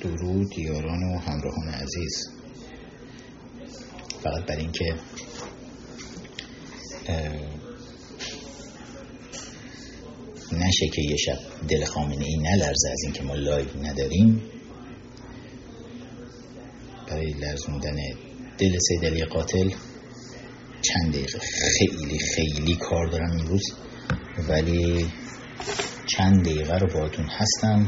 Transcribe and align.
درود 0.00 0.58
یاران 0.58 1.02
و 1.02 1.18
همراهان 1.18 1.68
عزیز. 1.68 2.28
فقط 4.22 4.46
برای 4.46 4.62
اینکه 4.62 4.94
نشه 10.52 10.88
که 10.94 11.02
یه 11.02 11.16
شب 11.16 11.38
دل 11.68 11.84
خامنه 11.84 12.24
ای 12.24 12.36
نلرزه 12.36 12.90
از 12.90 13.02
اینکه 13.04 13.22
ما 13.22 13.34
لایو 13.34 13.68
نداریم. 13.82 14.42
برای 17.10 17.30
لرزوندن 17.30 17.96
دل 18.58 18.78
سید 18.78 19.04
علی 19.04 19.24
قاتل 19.24 19.70
چند 20.82 21.12
دقیقه 21.12 21.38
خیلی 21.38 22.18
خیلی 22.18 22.76
کار 22.76 23.06
دارم 23.06 23.30
امروز 23.30 23.62
ولی 24.48 25.06
چند 26.06 26.44
دقیقه 26.44 26.78
رو 26.78 26.86
باهاتون 26.94 27.24
هستم. 27.24 27.86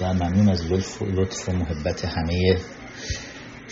و 0.00 0.14
ممنون 0.14 0.48
از 0.48 0.72
لطف, 0.72 1.02
لطف 1.02 1.48
و 1.48 1.52
محبت 1.52 2.04
همه 2.04 2.58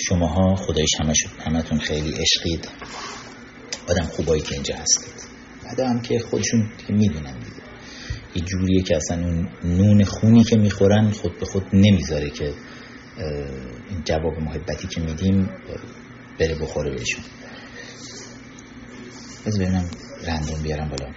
شماها. 0.09 0.55
خدایش 0.55 0.91
همه 1.01 1.13
شد 1.15 1.29
همتون 1.47 1.79
خیلی 1.79 2.11
عشقید. 2.15 2.69
آدم 3.89 4.05
خوبایی 4.05 4.43
که 4.43 4.55
اینجا 4.55 4.75
هستید. 4.77 5.15
آدم 5.73 6.01
که 6.01 6.19
خودشون 6.19 6.71
می‌دونن 6.89 7.39
دیگه. 7.39 7.57
یه 8.35 8.43
جوریه 8.43 8.83
که 8.83 8.97
اصلا 8.97 9.25
اون 9.25 9.49
نون 9.65 10.05
خونی 10.05 10.45
که 10.45 10.57
می‌خورن 10.57 11.11
خود 11.11 11.39
به 11.39 11.47
خود 11.47 11.67
نمی‌ذاره 11.73 12.31
که 12.31 12.55
این 13.91 14.03
جواب 14.05 14.39
محبتی 14.39 14.89
که 14.89 15.01
میدیم 15.01 15.51
بره 16.39 16.55
بخوره 16.55 16.91
بهشون. 16.91 17.25
بذار 19.47 19.61
ببینم 19.63 19.91
رندوم 20.27 20.63
بیارم 20.63 20.89
بالا. 20.89 21.13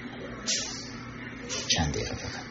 چند 1.68 1.94
دقیقه 1.94 2.16
فقط. 2.16 2.49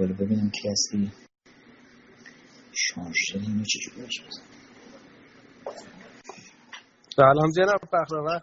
بالا 0.00 0.14
ببینم 0.14 0.50
کی 0.50 0.68
هستی. 0.68 1.12
شارژ 2.72 3.14
شده 3.14 3.42
اینو 3.42 3.64
چجوری 3.64 4.08
سلام 7.16 7.50
جناب 7.56 7.80
فخرآور. 7.92 8.40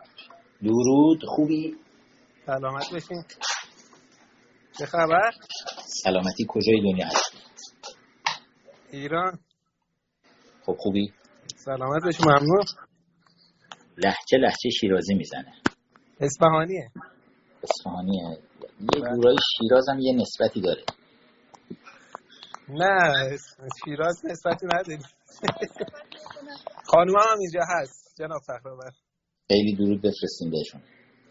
درود 0.63 1.21
خوبی؟ 1.27 1.75
سلامت 2.45 2.93
بشین 2.93 3.23
چه 4.79 4.85
خبر؟ 4.85 5.31
سلامتی 6.03 6.45
کجای 6.47 6.81
دنیا 6.81 7.05
هستی؟ 7.05 7.37
ایران. 8.91 9.39
خب 10.65 10.75
خوبی؟ 10.79 11.13
سلامت 11.55 12.03
بشین 12.07 12.25
ممنون. 12.25 12.65
لحجه 13.97 14.37
لحجه 14.37 14.69
شیرازی 14.79 15.13
می‌زنه. 15.13 15.53
اصفهانیه. 16.19 16.91
اصفهانیه. 17.63 18.37
یه 18.79 19.01
گورای 19.15 19.37
شیراز 19.57 19.89
هم 19.89 19.99
یه 19.99 20.13
نسبتی 20.13 20.61
داره. 20.61 20.83
نه 22.69 23.37
شیراز 23.85 24.25
نسبتی 24.25 24.65
نداری 24.65 24.97
خانوم 26.85 27.15
هم 27.31 27.39
اینجا 27.39 27.59
هست. 27.69 28.15
جناب 28.17 28.41
فخرآور 28.41 28.91
خیلی 29.47 29.75
درود 29.75 30.01
بفرستیم 30.01 30.51
بهشون. 30.51 30.81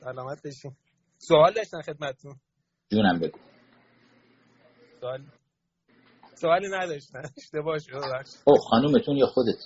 سلامت 0.01 0.42
بشین. 0.47 0.77
سوال 1.19 1.53
داشتن 1.53 1.81
خدمتتون. 1.83 2.34
جونم 2.91 3.19
بگو. 3.19 3.39
سوال 5.01 5.23
سوالی 6.34 6.69
نداشتن. 6.69 7.23
اشتباه 7.39 7.79
شد 7.79 7.95
او 8.45 8.57
خانومتون 8.57 9.17
یا 9.17 9.27
خودت؟ 9.27 9.59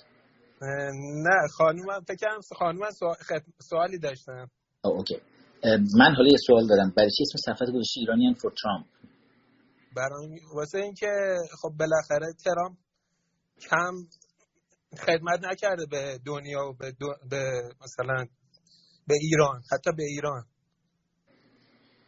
نه 1.24 1.48
خانومم 1.56 2.00
فکر 2.08 2.16
کنم 2.16 2.41
خانومم 2.58 2.91
سوالی 3.60 3.98
داشتن. 3.98 4.47
او 4.84 4.92
اوکی. 4.92 5.20
من 5.98 6.14
حالا 6.14 6.28
یه 6.28 6.38
سوال 6.47 6.66
دارم. 6.66 6.92
برای 6.97 7.10
چی 7.10 7.22
اسم 7.22 7.52
صفحت 7.52 7.69
گذاشتی؟ 7.75 8.00
ایرانیان 8.00 8.34
فور 8.34 8.52
ترامپ 8.62 8.87
برای 9.96 10.40
واسه 10.54 10.78
اینکه 10.78 11.36
خب 11.62 11.70
بالاخره 11.78 12.32
ترامپ 12.44 12.78
کم 13.70 13.94
خدمت 14.98 15.40
نکرده 15.44 15.86
به 15.86 16.18
دنیا 16.26 16.68
و 16.68 16.72
به, 16.72 16.92
دو... 16.92 17.06
به 17.30 17.62
مثلا 17.80 18.26
به 19.06 19.14
ایران 19.20 19.62
حتی 19.72 19.90
به 19.96 20.02
ایران. 20.02 20.44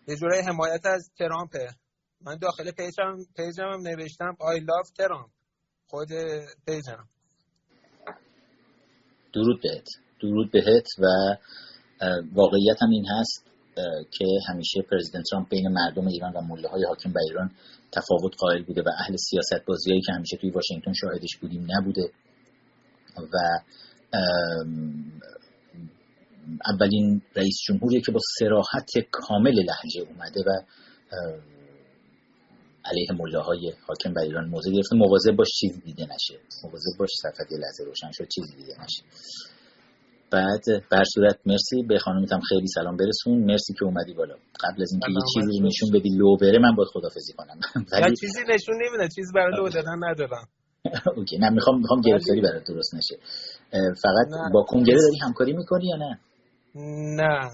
یه 0.08 0.16
جورای 0.16 0.40
حمایت 0.40 0.86
از 0.86 1.10
ترامپه. 1.18 1.68
من 2.20 2.36
داخل 2.36 2.70
پیجم 2.70 3.16
پیجم 3.36 3.62
هم 3.62 3.80
نوشتم 3.80 4.36
I 4.40 4.60
love 4.60 4.92
ترامپ 4.96 5.30
خود 5.86 6.08
پیجم. 6.66 7.08
درود 9.34 9.62
بهت. 9.62 9.86
درود 10.20 10.50
بهت 10.50 10.86
و 10.98 11.04
واقعیت 12.32 12.82
هم 12.82 12.90
این 12.90 13.06
هست. 13.06 13.51
که 14.10 14.26
همیشه 14.48 14.82
پرزیدنت 14.90 15.24
ترامپ 15.30 15.48
بین 15.48 15.68
مردم 15.68 16.06
ایران 16.06 16.32
و 16.32 16.40
مله 16.40 16.68
های 16.68 16.84
حاکم 16.84 17.12
بر 17.12 17.20
ایران 17.28 17.50
تفاوت 17.92 18.32
قائل 18.38 18.62
بوده 18.62 18.82
و 18.82 18.88
اهل 18.98 19.16
سیاست 19.16 19.66
بازیایی 19.66 20.00
که 20.00 20.12
همیشه 20.12 20.36
توی 20.36 20.50
واشنگتن 20.50 20.92
شاهدش 20.92 21.36
بودیم 21.36 21.66
نبوده. 21.70 22.10
و 23.16 23.36
اولین 26.66 27.22
رئیس 27.36 27.56
جمهوریه 27.68 28.00
که 28.00 28.12
با 28.12 28.20
سراحت 28.38 28.90
کامل 29.10 29.54
لحجه 29.54 30.00
اومده 30.10 30.40
و 30.40 30.62
علیه 32.84 33.12
مله 33.12 33.38
های 33.38 33.72
حاکم 33.86 34.14
بر 34.14 34.22
ایران 34.22 34.48
موضع 34.48 34.70
گرفته. 34.70 34.96
مواظب 34.96 35.36
باش 35.36 35.48
چیزی 35.60 35.80
دیده 35.80 36.02
نشه. 36.04 36.40
مواظب 36.64 36.98
باش 36.98 37.10
صفحت 37.22 37.52
یه 37.52 37.58
لحظه 37.58 37.84
روشن 37.84 38.10
شد 38.12 38.28
چیزی 38.28 38.56
دیده 38.56 38.72
نشه. 38.82 39.02
به 40.32 40.64
هر 40.90 41.04
صورت 41.14 41.38
مرسی 41.46 41.82
به 41.82 41.98
خانومتم 41.98 42.40
خیلی 42.48 42.66
سلام 42.66 42.96
برسون. 42.96 43.44
مرسی 43.44 43.74
که 43.74 43.84
اومدی 43.84 44.14
بالا. 44.14 44.34
قبل 44.34 44.82
از 44.82 44.92
اینکه 44.92 45.10
یه 45.10 45.22
چیزی 45.34 45.60
نشون 45.60 45.90
بدی 46.00 46.08
لو 46.08 46.36
بره 46.36 46.58
من 46.58 46.74
باید 46.74 46.88
خدافظی 46.92 47.32
کنم. 47.32 47.60
ولی 47.92 48.16
چیزی 48.16 48.40
نشون 48.48 48.74
نمیده. 48.74 49.08
چیز 49.14 49.32
برای 49.34 49.56
لو 49.56 49.68
دادن 49.68 50.04
ندارم 50.04 50.48
okay. 51.16 51.38
نه 51.38 51.50
می‌خوام 51.50 51.78
می‌خوام 51.78 52.00
گرفتاری 52.00 52.40
برات 52.40 52.64
درست 52.68 52.94
نشه. 52.94 53.16
فقط. 54.02 54.52
با 54.52 54.62
کنگره 54.62 54.96
داری 54.96 55.18
همکاری 55.22 55.52
می‌کنی 55.52 55.86
یا 55.86 55.96
نه؟ 55.96 56.18
نه. 57.16 57.50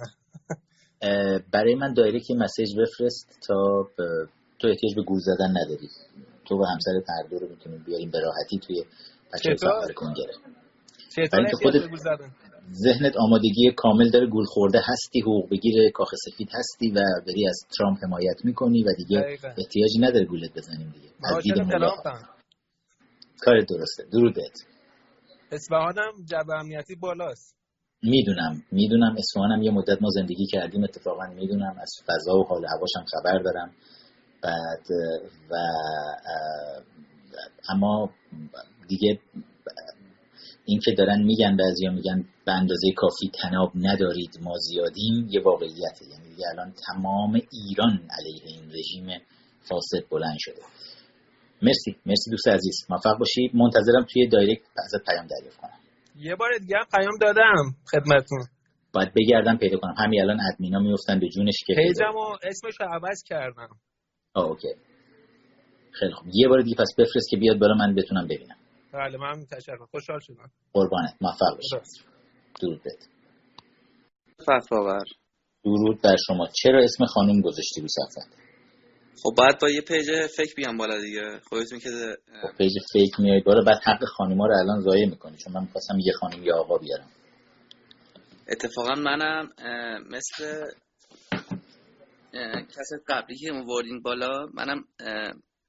برای 1.53 1.75
من 1.75 1.93
direct 1.95 2.31
message 2.31 2.69
بفرست 2.81 3.39
تا 3.49 3.89
تو 4.59 4.69
احتیاج 4.69 4.95
به 4.97 5.03
گول 5.03 5.19
زدن 5.19 5.51
نداری. 5.51 5.89
تو 6.47 6.55
و 6.55 6.65
همسر 6.65 6.91
هر 6.91 7.29
دو 7.31 7.39
رو 7.39 7.49
می‌تونیم 7.49 7.83
بیاریم 7.87 8.11
به 8.11 8.21
راحتی 8.21 8.59
توی 8.59 8.85
بچه 9.35 9.57
سفر 9.57 9.93
کنگره 9.93 10.33
چطور 11.11 11.47
خودت 11.63 11.83
ذهنت 12.73 13.17
آمادگی 13.17 13.73
کامل 13.77 14.11
داره 14.11 14.27
گول 14.27 14.45
خورده 14.45 14.81
هستی 14.85 15.21
حقوق 15.21 15.51
بگیر 15.51 15.91
کاخ 15.91 16.09
سفید 16.15 16.49
هستی 16.53 16.91
و 16.91 17.01
داری 17.27 17.49
از 17.49 17.61
ترامپ 17.79 17.99
حمایت 18.05 18.45
می‌کنی 18.45 18.83
و 18.85 18.93
دیگه 18.97 19.21
دقیقا. 19.21 19.49
احتیاجی 19.49 19.99
نداره 20.01 20.25
گولت 20.25 20.51
بزنیم 20.57 20.95
دیگه. 20.95 21.09
کار 23.41 23.61
درسته. 23.61 24.05
درود 24.13 24.35
بهت 24.35 24.65
اصفهانم 25.53 26.13
جو 26.31 26.53
امنیتی 26.53 26.95
بالاست. 26.95 27.57
می‌دونم. 28.03 28.63
می‌دونم. 28.73 29.17
اصفهانم 29.19 29.63
یه 29.63 29.71
مدت 29.71 30.03
ما 30.03 30.09
زندگی 30.11 30.47
کردیم 30.47 30.85
اتفاقا 30.85 31.27
می‌دونم. 31.27 31.77
از 31.81 31.93
فضا 32.07 32.39
و 32.39 32.45
حال 32.45 32.67
هواشم 32.67 33.05
خبر 33.11 33.39
دارم. 33.39 33.75
بعد 34.43 34.87
و 35.51 35.55
اما 37.69 38.11
دیگه 38.89 39.21
این 40.69 40.81
که 40.85 40.93
دارن 40.99 41.23
میگن 41.23 41.57
بعضیا 41.57 41.91
میگن 41.91 42.25
به 42.45 42.53
اندازه 42.53 42.93
کافی 42.97 43.31
تناب 43.43 43.73
ندارید 43.75 44.39
ما 44.43 44.55
زیادیم. 44.59 45.29
یه 45.31 45.41
واقعیته. 45.41 46.05
یعنی 46.11 46.29
دیگه 46.29 46.45
الان 46.53 46.75
تمام 46.87 47.41
ایران 47.53 48.01
علیه 48.19 48.43
این 48.45 48.71
رژیم 48.71 49.21
فاسد 49.69 50.09
بلند 50.11 50.37
شده. 50.39 50.63
مرسی. 51.63 51.97
مرسی 52.07 52.31
دوست 52.31 52.49
عزیز. 52.49 52.87
موفق 52.91 53.19
باشی 53.19 53.51
منتظرم 53.55 54.07
توی 54.13 54.29
دایرکت 54.29 54.63
ازت 54.85 55.05
پیام 55.05 55.27
دریافت 55.27 55.61
کنم. 55.61 55.79
یه 56.17 56.35
بار 56.35 56.51
دیگه 56.61 56.77
پیام 56.97 57.19
دادم 57.21 57.77
خدمتتون. 57.91 58.45
باید 58.93 59.13
بگردم 59.17 59.57
پیدا 59.57 59.79
کنم. 59.79 59.95
همین 59.99 60.23
الان 60.23 60.39
ادمینا 60.53 60.79
میفتن 60.79 61.21
به 61.21 61.29
جونش 61.29 61.65
که 61.67 61.75
پیجمو 61.75 62.37
اسمش 62.43 62.75
عوض 62.81 63.23
کردم. 63.27 63.69
آه 64.35 64.45
okay. 64.45 64.69
خیلی 65.93 66.13
خوب. 66.13 66.27
یه 66.35 66.49
بار 66.49 66.63
دیگه 66.63 66.77
پس 66.77 66.95
بفرست 66.99 67.29
که 67.31 67.37
بیاد 67.37 67.59
بالا 67.59 67.75
من 67.75 67.95
بتونم 67.95 68.25
ببینم. 68.27 68.58
بله 68.93 69.19
من 69.19 69.47
تشکر. 69.47 69.77
خوشحال 69.91 70.21
شدم. 70.21 70.51
قربانت. 70.73 71.15
موفق 71.21 71.57
باشی 71.57 71.91
درود 72.61 72.83
بهت. 72.83 73.09
فتواور 74.43 75.05
درود 75.65 76.03
بر 76.03 76.17
شما. 76.27 76.49
چرا 76.63 76.85
اسم 76.85 77.05
خانم 77.05 77.41
گذاشتی 77.41 77.81
رو 77.81 77.89
صفحه؟ 77.89 78.25
خب 79.23 79.35
بعد 79.39 79.61
با 79.61 79.71
یه 79.71 79.81
page 79.81 80.27
fake 80.37 80.55
بیام 80.57 80.77
بالا 80.77 81.01
دیگه. 81.01 81.41
خودتون 81.49 81.79
که 81.79 81.89
خب 82.43 82.59
page 82.59 82.73
fake 82.93 83.21
میای 83.21 83.41
بالا. 83.41 83.63
بعد 83.65 83.79
حق 83.85 84.05
خانیما 84.05 84.47
رو 84.47 84.55
الان 84.59 84.81
ضایع 84.81 85.07
می‌کنی 85.07 85.37
چون 85.37 85.53
من 85.53 85.63
می‌خواستم 85.63 85.99
یه 85.99 86.13
خانم 86.13 86.45
یه 86.45 86.55
آقا 86.55 86.79
بیارم. 86.79 87.11
اتفاقا 88.49 88.95
منم 88.95 89.51
مثل 90.11 90.65
کسی 92.69 92.97
قبلی 93.09 93.37
که 93.37 93.53
موردین 93.53 94.03
بالا 94.03 94.47
منم 94.55 94.85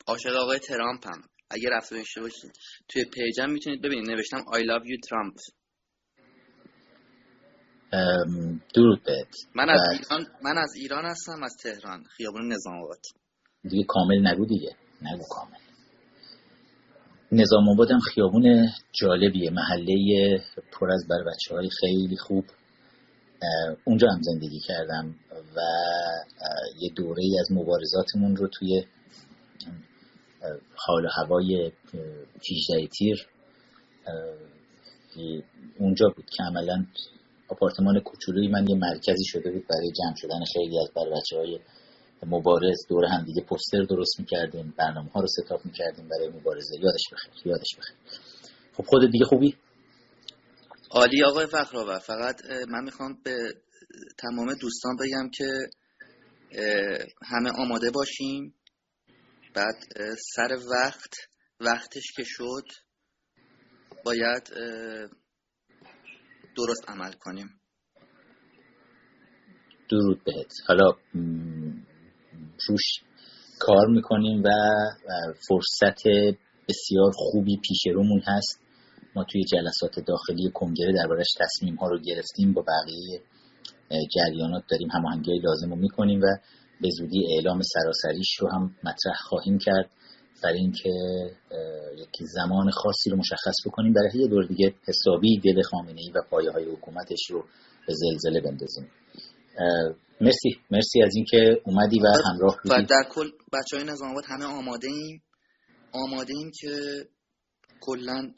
عاشق 0.07 0.35
آقای 0.35 0.59
ترامپم. 0.59 1.21
اگه 1.51 1.69
رفته 1.71 1.95
داشته 1.95 2.21
باشید 2.21 2.51
توی 2.87 3.05
پیجم 3.05 3.49
می‌تونید 3.49 3.81
ببینید. 3.81 4.09
نوشتم 4.09 4.37
I 4.37 4.59
love 4.59 4.85
you 4.85 4.97
Trump. 5.07 5.53
درود 8.73 9.03
بهت. 9.03 9.27
من 9.55 9.69
از 9.69 9.79
ایران 9.91 10.25
من 10.43 10.57
از 10.57 10.73
ایران 10.75 11.05
هستم 11.05 11.43
از 11.43 11.55
تهران. 11.63 12.03
خیابون 12.03 12.53
نظام 12.53 12.83
آباد. 12.83 13.01
دیگه 13.63 13.83
کامل 13.87 14.27
نگو 14.27 14.45
دیگه. 14.45 14.75
نگو 15.01 15.23
کامل. 15.29 15.57
نظام 17.31 17.69
آباد 17.69 17.91
هم 17.91 17.99
خیابون 17.99 18.69
جالبیه. 18.91 19.49
محله 19.49 19.95
پر 20.71 20.91
از 20.91 21.07
بر 21.09 21.23
بچه 21.23 21.55
های 21.55 21.69
خیلی 21.79 22.17
خوب. 22.17 22.45
اونجا 23.83 24.07
هم 24.09 24.21
زندگی 24.21 24.59
کردم 24.59 25.15
و 25.55 25.61
یه 26.81 26.89
دوره 26.95 27.23
ای 27.23 27.39
از 27.39 27.51
مبارزاتمون 27.51 28.35
رو 28.35 28.47
توی 28.47 28.83
حال 30.75 31.05
و 31.05 31.09
هوای 31.17 31.71
18 32.69 32.87
تیر. 32.87 33.27
اونجا 35.79 36.09
بود 36.15 36.25
که 36.37 36.43
عملا 36.43 36.85
آپارتمان 37.47 37.99
کوچولوی 37.99 38.47
من 38.47 38.67
یه 38.67 38.75
مرکزی 38.75 39.25
شده 39.25 39.51
بود 39.51 39.67
برای 39.67 39.91
جمع 39.91 40.15
شدن 40.17 40.43
خیلی 40.53 40.79
از 40.79 40.89
بر 40.95 41.09
بچه 41.17 41.37
های 41.37 41.59
مبارز. 42.25 42.87
دور 42.89 43.05
هم 43.05 43.25
دیگه 43.25 43.41
پوستر 43.41 43.83
درست 43.83 44.19
می‌کردیم 44.19 44.73
برنامه 44.77 45.09
ها 45.09 45.21
رو 45.21 45.27
ستاپ 45.27 45.65
می‌کردیم 45.65 46.07
برای 46.07 46.29
مبارزه. 46.29 46.75
یادش 46.75 47.03
بخیر 47.11 47.47
یادش 47.47 47.75
بخیر. 47.77 47.95
خب 48.73 48.83
خود 48.83 49.11
دیگه 49.11 49.25
خوبی؟ 49.25 49.55
عالی 50.91 51.23
آقای 51.23 51.45
فخرآور. 51.45 51.99
فقط 51.99 52.41
من 52.69 52.83
می‌خوام 52.83 53.17
به 53.23 53.37
تمام 54.17 54.53
دوستان 54.61 54.95
بگم 54.95 55.29
که 55.37 55.69
همه 57.25 57.51
آماده 57.57 57.91
باشیم 57.91 58.53
بعد 59.55 59.75
سر 60.35 60.57
وقت 60.71 61.13
وقتش 61.59 62.11
که 62.15 62.23
شد 62.25 62.65
باید 64.05 64.43
درست 66.57 66.89
عمل 66.89 67.11
کنیم. 67.11 67.61
درود 69.89 70.23
بهت. 70.23 70.51
حالا 70.67 70.91
روش 72.67 72.83
کار 73.59 73.87
می‌کنیم 73.87 74.43
و 74.43 74.49
فرصت 75.49 76.03
بسیار 76.69 77.11
خوبی 77.15 77.57
پیش 77.67 77.87
رومون 77.93 78.21
هست. 78.25 78.61
ما 79.15 79.23
توی 79.23 79.43
جلسات 79.43 79.99
داخلی 80.07 80.51
کنگره 80.53 80.93
دربارش 80.93 81.27
تصمیم 81.39 81.75
ها 81.75 81.87
رو 81.87 81.99
گرفتیم. 81.99 82.53
با 82.53 82.61
بقیه 82.61 83.21
جریانات 84.15 84.63
داریم 84.69 84.89
هماهنگی 84.91 85.39
لازم 85.39 85.69
رو 85.69 85.75
می‌کنیم 85.75 86.21
و 86.21 86.25
به 86.81 86.89
زودی 86.97 87.27
اعلام 87.35 87.61
سراسریش 87.61 88.35
رو 88.39 88.49
هم 88.51 88.75
مطرح 88.83 89.15
خواهیم 89.29 89.57
کرد 89.57 89.89
برای 90.43 90.59
اینکه 90.59 90.89
یک 91.97 92.27
زمان 92.33 92.71
خاصی 92.71 93.09
رو 93.09 93.17
مشخص 93.17 93.55
بکنیم. 93.65 93.93
برای 93.93 94.09
یه 94.13 94.27
دور 94.27 94.45
دیگه 94.45 94.73
حسابی 94.87 95.39
دل 95.39 95.61
خامنه 95.61 96.01
ای 96.01 96.11
و 96.15 96.21
پایه 96.29 96.51
های 96.51 96.65
حکومتش 96.65 97.29
رو 97.29 97.43
به 97.87 97.93
زلزله 97.93 98.41
بندازیم. 98.41 98.91
مرسی. 100.21 100.49
مرسی 100.71 101.03
از 101.03 101.15
اینکه 101.15 101.61
اومدی 101.65 101.99
و 101.99 102.07
همراه 102.25 102.57
بودی. 102.63 102.75
و 102.75 102.85
در 102.85 103.03
کل 103.09 103.29
بچه 103.53 103.77
های 103.77 103.85
نظام 103.85 104.11
آباد 104.11 104.23
همه 104.27 104.45
آماده 104.45 104.87
ایم 104.87 105.21
آماده 105.91 106.33
ایم 106.37 106.51
که 106.59 106.69
کلا 107.81 108.31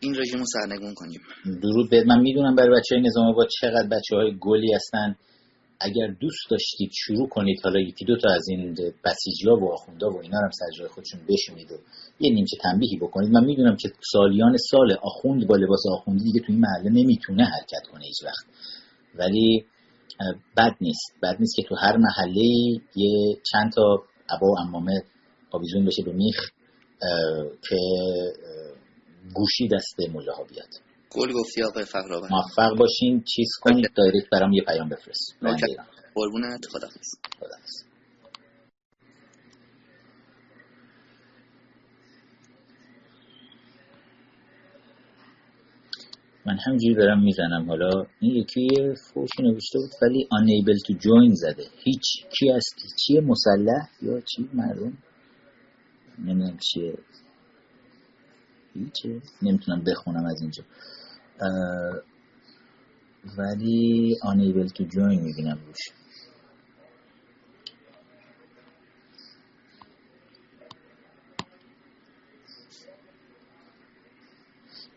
این 0.00 0.14
رژیم 0.18 0.38
رو 0.38 0.44
سرنگون 0.46 0.94
کنیم. 0.94 1.20
درود 1.62 1.90
به 1.90 2.04
من 2.04 2.20
می‌دونم 2.20 2.54
برای 2.54 2.80
بچه 2.80 2.94
های 2.94 3.04
نظام 3.04 3.26
آباد 3.26 3.48
چقدر 3.60 3.88
بچه 3.88 4.16
های 4.16 4.38
گلی 4.40 4.72
هستن. 4.74 5.16
اگر 5.84 6.06
دوست 6.20 6.50
داشتید 6.50 6.90
شروع 7.06 7.28
کنید 7.28 7.60
حالا 7.64 7.80
یکی 7.80 8.04
دو 8.04 8.16
تا 8.16 8.30
از 8.34 8.48
این 8.48 8.74
بسیجی 8.74 9.48
ها 9.48 9.56
و 9.56 9.72
آخوندا 9.72 10.10
و 10.10 10.20
اینا 10.22 10.38
هم 10.38 10.50
سر 10.50 10.78
جای 10.78 10.88
خودشون 10.88 11.20
بشونید 11.28 11.72
و 11.72 11.76
یه 12.20 12.32
نیمچه 12.34 12.56
تنبیهی 12.62 12.96
بکنید. 12.96 13.30
من 13.30 13.44
می‌دونم 13.44 13.76
که 13.76 13.88
سالیان 14.12 14.56
سال 14.56 14.92
آخوند 15.02 15.46
با 15.46 15.56
لباس 15.56 15.82
آخوندی 15.92 16.24
دیگه 16.24 16.40
تو 16.40 16.52
این 16.52 16.60
محله 16.60 16.90
نمی‌تونه 16.90 17.44
حرکت 17.44 17.86
کنه 17.92 18.04
هیچ 18.04 18.24
وقت. 18.24 18.46
ولی 19.14 19.64
بد 20.56 20.76
نیست. 20.80 21.12
بد 21.22 21.36
نیست 21.40 21.56
که 21.56 21.62
تو 21.62 21.74
هر 21.74 21.96
محله 21.96 22.42
یه 22.96 23.36
چند 23.52 23.72
تا 23.72 24.02
عبا 24.30 24.46
و 24.46 24.58
امامه 24.58 25.02
آویزون 25.50 25.84
بشه 25.84 26.02
به 26.02 26.12
میخ 26.12 26.36
که 27.68 27.76
گوشی 29.34 29.68
دست 29.68 30.14
مله 30.14 30.32
ها 30.32 30.44
بیاد. 30.44 30.91
گل 31.14 31.32
گفتی 31.32 31.62
آقای 31.62 31.84
فقرآور 31.84 32.28
موفق 32.30 32.78
باشین 32.78 33.22
چیز 33.22 33.48
کنید 33.60 33.90
دایرکت 33.94 34.30
برام 34.32 34.52
یه 34.52 34.62
پیام 34.62 34.88
بفرست. 34.88 35.36
قربونت 36.14 36.66
خدا 36.70 36.88
من 46.46 46.58
همجوری 46.66 46.94
دارم 46.94 47.22
می‌زنم. 47.22 47.68
حالا 47.68 48.06
این 48.20 48.34
یکی 48.36 48.68
فوشی 49.14 49.42
نوشته 49.42 49.78
بود 49.78 49.90
ولی 50.02 50.28
unable 50.32 50.78
to 50.86 50.98
join 50.98 51.34
زده. 51.34 51.66
هیچ 51.84 52.02
کی 52.38 52.48
هست؟ 52.48 52.74
چیه؟ 52.96 53.20
مسلح 53.20 53.88
یا 54.02 54.20
چی؟ 54.20 54.50
مردم 54.54 54.98
نمی‌دونم 56.18 56.58
چیه. 56.58 56.98
هیچه. 58.74 59.20
نمی‌تونم 59.42 59.84
بخونم 59.84 60.24
از 60.24 60.40
اینجا. 60.40 60.64
ولی 63.38 64.16
unable 64.22 64.68
to 64.68 64.82
join 64.84 65.22
می‌بینم 65.22 65.58
روش. 65.66 65.78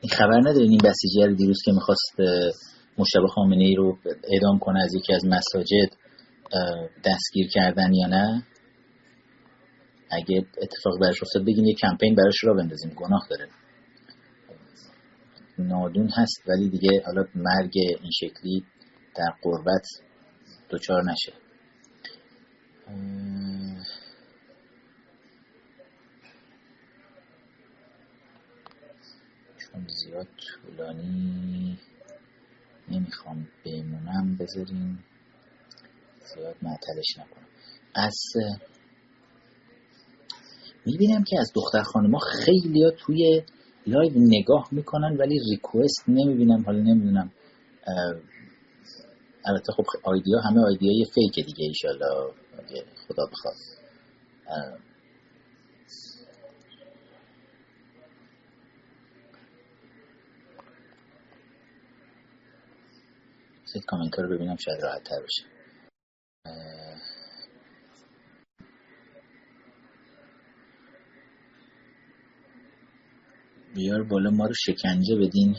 این 0.01 0.09
خبر 0.11 0.39
ندارین 0.39 0.69
این 0.69 0.81
بسیجی 0.83 1.35
دیروز 1.35 1.57
که 1.65 1.71
می‌خواست 1.71 2.15
مشتبه 2.97 3.27
خامنه 3.27 3.63
ای 3.63 3.75
رو 3.75 3.97
اعدام 4.33 4.59
کنه 4.59 4.79
از 4.83 4.95
یکی 4.95 5.13
از 5.13 5.25
مساجد 5.25 5.89
دستگیر 7.05 7.47
کردن 7.53 7.93
یا 7.93 8.07
نه؟ 8.07 8.43
اگه 10.09 10.37
اتفاق 10.61 10.99
برش 11.01 11.23
افتاد 11.23 11.45
بگین 11.45 11.65
یه 11.65 11.73
کمپین 11.73 12.15
براش 12.15 12.43
را 12.43 12.53
بندازیم. 12.53 12.89
گناه 12.89 13.27
داره. 13.29 13.47
نادون 15.59 16.09
هست 16.17 16.41
ولی 16.47 16.69
دیگه 16.69 17.03
حالا 17.05 17.25
مرگ 17.35 17.71
این 17.75 18.11
شکلی 18.11 18.65
در 19.15 19.33
قربت 19.41 19.87
دچار 20.69 21.03
نشه. 21.03 21.33
چون 29.57 29.87
زیاد 29.87 30.27
طولانی 30.37 31.79
نمی‌خوام 32.87 33.47
بمونم 33.65 34.37
بذاریم 34.37 35.03
زیاد 36.33 36.55
معطلش 36.61 37.17
نکنم. 37.17 37.47
از 37.95 38.15
می‌بینم 40.85 41.23
که 41.23 41.39
از 41.39 41.51
دختر 41.55 41.81
خانما 41.81 42.19
خیلی 42.19 42.91
توی 42.97 43.43
live 43.87 44.11
نگاه 44.15 44.67
می‌کنن 44.71 45.17
ولی 45.17 45.39
request 45.51 46.03
نمی‌بینم 46.07 46.63
حالا 46.65 46.79
نمی‌دونم 46.79 47.31
البته 49.45 49.73
خب 49.73 49.85
ID 50.03 50.27
ا 50.27 50.39
همه 50.39 50.61
ID 50.61 51.05
ای 51.13 51.20
fake 51.20 51.45
دیگه 51.45 51.65
ایشالله 51.65 52.33
خدا 53.07 53.25
بخواد 53.31 53.55
کامنت 63.87 64.19
رو 64.19 64.29
ببینم 64.29 64.55
شاید 64.55 64.83
راحت 64.83 65.03
تر 65.03 65.21
بشه 65.23 65.43
بیار 73.75 74.03
بالا 74.03 74.29
ما 74.29 74.45
رو 74.45 74.53
شکنجه 74.65 75.15
بدین. 75.15 75.55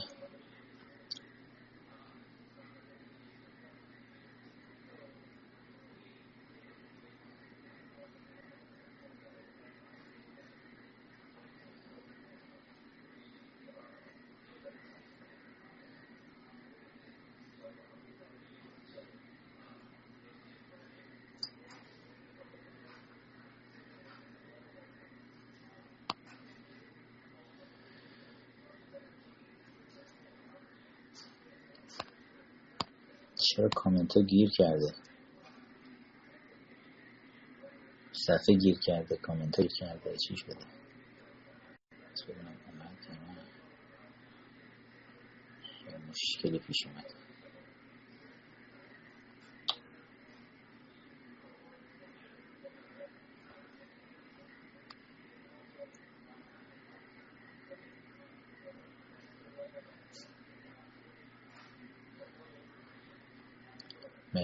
چرا 33.56 33.68
کامنت 33.68 34.16
ها 34.16 34.22
گیر 34.22 34.50
کرده؟ 34.50 34.94
صفحه 38.12 38.54
گیر 38.56 38.78
کرده 38.78 39.16
کامنت 39.16 39.72
کرده 39.72 40.16
چی 40.16 40.36
شده 40.36 40.56
مشکلی 46.08 46.58
پیش 46.58 46.86
اومد. 46.86 47.25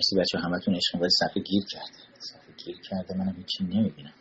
مرسی 0.02 0.16
بچه 0.16 0.38
همتون 0.38 0.74
عشق 0.74 0.98
باید 0.98 1.10
صفحه 1.10 1.42
گیر 1.42 1.62
کرده 1.70 1.98
صفحه 2.18 2.54
گیر 2.64 2.76
کرده 2.90 3.14
منم 3.14 3.36
هیچی 3.36 3.64
نمی‌بینم. 3.64 4.12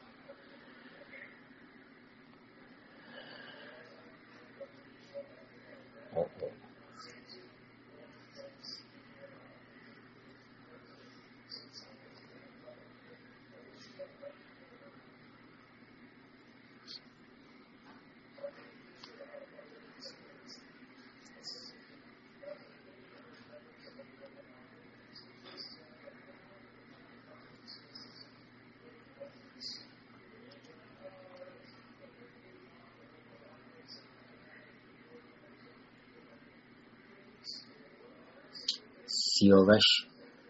سیاوش 39.41 39.83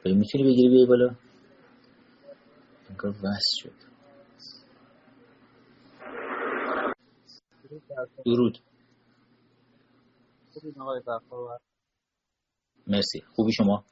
می‌تونی 0.06 0.44
بگیری 0.44 0.70
بیای 0.70 0.86
بالا؟ 0.86 1.16
انگار 2.90 3.12
وست 3.12 3.56
شد. 3.58 3.74
درود. 8.26 8.58
مرسی. 12.88 13.22
خوبی 13.36 13.52
شما؟ 13.54 13.84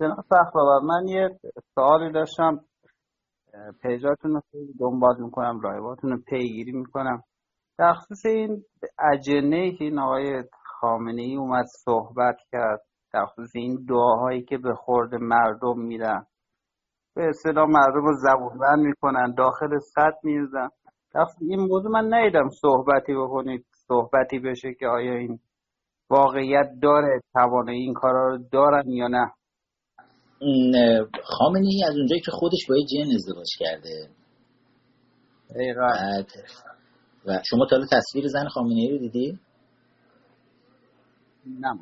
جناب 0.00 0.24
فخرآور 0.30 0.80
من 0.82 1.08
یه 1.08 1.38
سوالی 1.74 2.12
داشتم. 2.12 2.64
پیجاتون 3.82 4.30
رو 4.30 4.42
دنبال 4.80 5.22
می‌کنم 5.22 5.60
رایباتون 5.60 6.10
رو 6.10 6.18
پیگیری 6.26 6.72
می‌کنم. 6.72 7.22
در 7.78 7.92
خصوص 7.94 8.26
این 8.26 8.64
اجنه 9.12 9.56
ای 9.56 9.76
که 9.76 9.84
این 9.84 9.98
آقای 9.98 10.44
خامنه 10.80 11.22
ای 11.22 11.36
اومد 11.36 11.66
صحبت 11.84 12.36
کرد 12.52 12.80
در 13.12 13.26
خصوص 13.26 13.50
این 13.54 13.84
دعاهایی 13.88 14.42
که 14.42 14.58
به 14.58 14.74
خورد 14.74 15.14
مردم 15.14 15.80
میرن 15.80 16.26
به 17.14 17.28
اصطلاح 17.28 17.68
مردم 17.68 18.04
رو 18.06 18.14
زبونبند 18.16 18.78
می‌کنن 18.78 19.34
داخل 19.34 19.78
میرزن 20.22 20.68
در 21.14 21.24
این 21.40 21.60
موضوع 21.60 21.90
من 21.90 22.14
نیدم 22.14 22.48
صحبتی 22.48 23.14
بکنید 23.14 23.66
صحبتی 23.88 24.38
بشه 24.38 24.74
که 24.74 24.86
آیا 24.86 25.14
این 25.14 25.38
واقعیت 26.10 26.70
داره 26.82 27.20
توانایی 27.32 27.80
این 27.80 27.94
کارا 27.94 28.28
رو 28.28 28.38
دارن 28.52 28.88
یا 28.88 29.08
نه. 29.08 29.32
خامنه 31.24 31.66
ای 31.66 31.84
از 31.88 31.96
اونجایی 31.96 32.20
که 32.20 32.30
خودش 32.30 32.66
با 32.68 32.74
جن 32.74 33.14
ازدواج 33.14 33.48
کرده. 33.58 34.08
بعد 35.76 36.26
و 37.26 37.42
شما 37.50 37.66
تا 37.70 37.86
تصویر 37.92 38.28
زن 38.28 38.48
خامنه 38.48 38.80
ای 38.80 38.88
رو 38.88 38.98
دیدی؟ 38.98 39.38
نه 41.46 41.78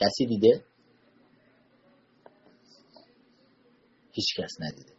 کسی 0.00 0.26
دیده؟ 0.26 0.64
هیچ 4.12 4.26
کس 4.38 4.50
ندیده. 4.60 4.92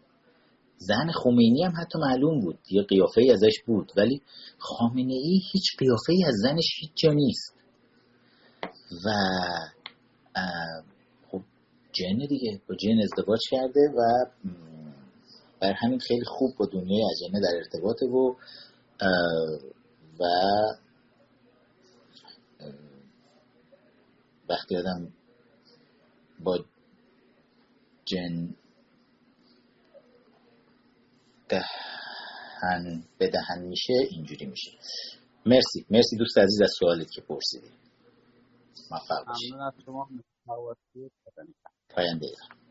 زن 0.77 1.12
خمینی 1.12 1.63
هم 1.63 1.74
حتی 1.82 2.00
معلوم 2.00 2.39
بود. 2.39 2.60
یه 2.72 2.84
قیافه 2.84 3.22
ای 3.22 3.32
ازش 3.32 3.62
بود. 3.65 3.91
ولی 3.98 4.22
خامنه 4.58 5.13
ای 5.13 5.41
هیچ 5.53 5.77
قیافه 5.77 6.13
ای 6.13 6.24
از 6.24 6.34
زنش 6.44 6.65
هیچ 6.82 6.91
جا 6.96 7.12
نیست. 7.13 7.53
و 9.06 9.10
خب 11.32 11.41
جن 11.91 12.17
دیگه. 12.29 12.62
با 12.70 12.75
جن 12.75 13.01
ازدواج 13.03 13.39
کرده 13.51 13.79
و 13.98 14.25
بر 15.62 15.74
همین 15.74 16.00
خیلی 16.00 16.25
خوب 16.25 16.56
با 16.60 16.65
دنیای 16.65 17.03
اجنه 17.12 17.41
در 17.41 17.56
ارتباطه 17.56 18.06
و 18.06 18.36
و 20.20 20.24
وقتی 24.50 24.77
آدم 24.77 25.13
با 26.44 26.66
جن 28.06 28.56
دهن 31.50 33.04
به 33.18 33.30
دهن 33.30 33.62
میشه 33.62 33.94
اینجوری 34.10 34.46
میشه. 34.46 34.72
مرسی. 35.46 35.86
مرسی 35.89 36.18
دوست 36.18 36.38
عزیز 36.38 36.62
از 36.62 36.72
سوالی 36.80 37.06
که 37.06 37.22
پرسیدی. 37.22 37.72
موفق 38.92 39.27
باشی. 39.27 39.51
پاینده 41.89 42.25
ایران. 42.25 42.66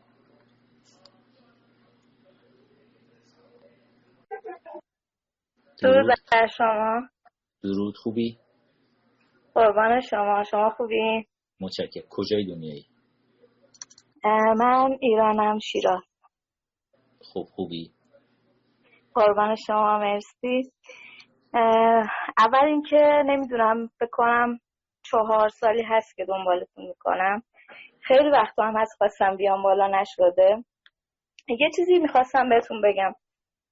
درود. 5.83 6.05
بر 6.31 6.47
شما. 6.47 7.01
درود. 7.63 7.95
خوبی؟ 7.97 8.39
قربان 9.55 10.01
شما. 10.01 10.43
شما 10.43 10.69
خوبی؟ 10.69 11.27
متشکرم. 11.59 12.07
کجای 12.09 12.45
دنیایی؟ 12.45 12.87
من 14.57 14.97
ایرانم 15.01 15.59
شیراز 15.59 16.01
خوب 17.21 17.47
خوبی؟ 17.47 17.93
قربان 19.13 19.55
شما 19.55 19.99
مرسی. 19.99 20.71
اول 22.37 22.65
اینکه 22.65 23.23
نمی‌دونم 23.25 23.89
بکنم 24.01 24.59
چهار 25.03 25.49
سالی 25.49 25.83
هست 25.83 26.15
که 26.15 26.25
دنبالتون 26.25 26.87
می‌کنم. 26.87 27.43
خیلی 28.01 28.29
وقتا 28.29 28.63
هم 28.63 28.77
هست 28.77 28.97
خواستم 28.97 29.35
بیام 29.35 29.63
بالا 29.63 29.87
نشده. 29.87 30.63
یه 31.49 31.69
چیزی 31.75 31.99
می‌خواستم 31.99 32.49
بهتون 32.49 32.81
بگم. 32.81 33.13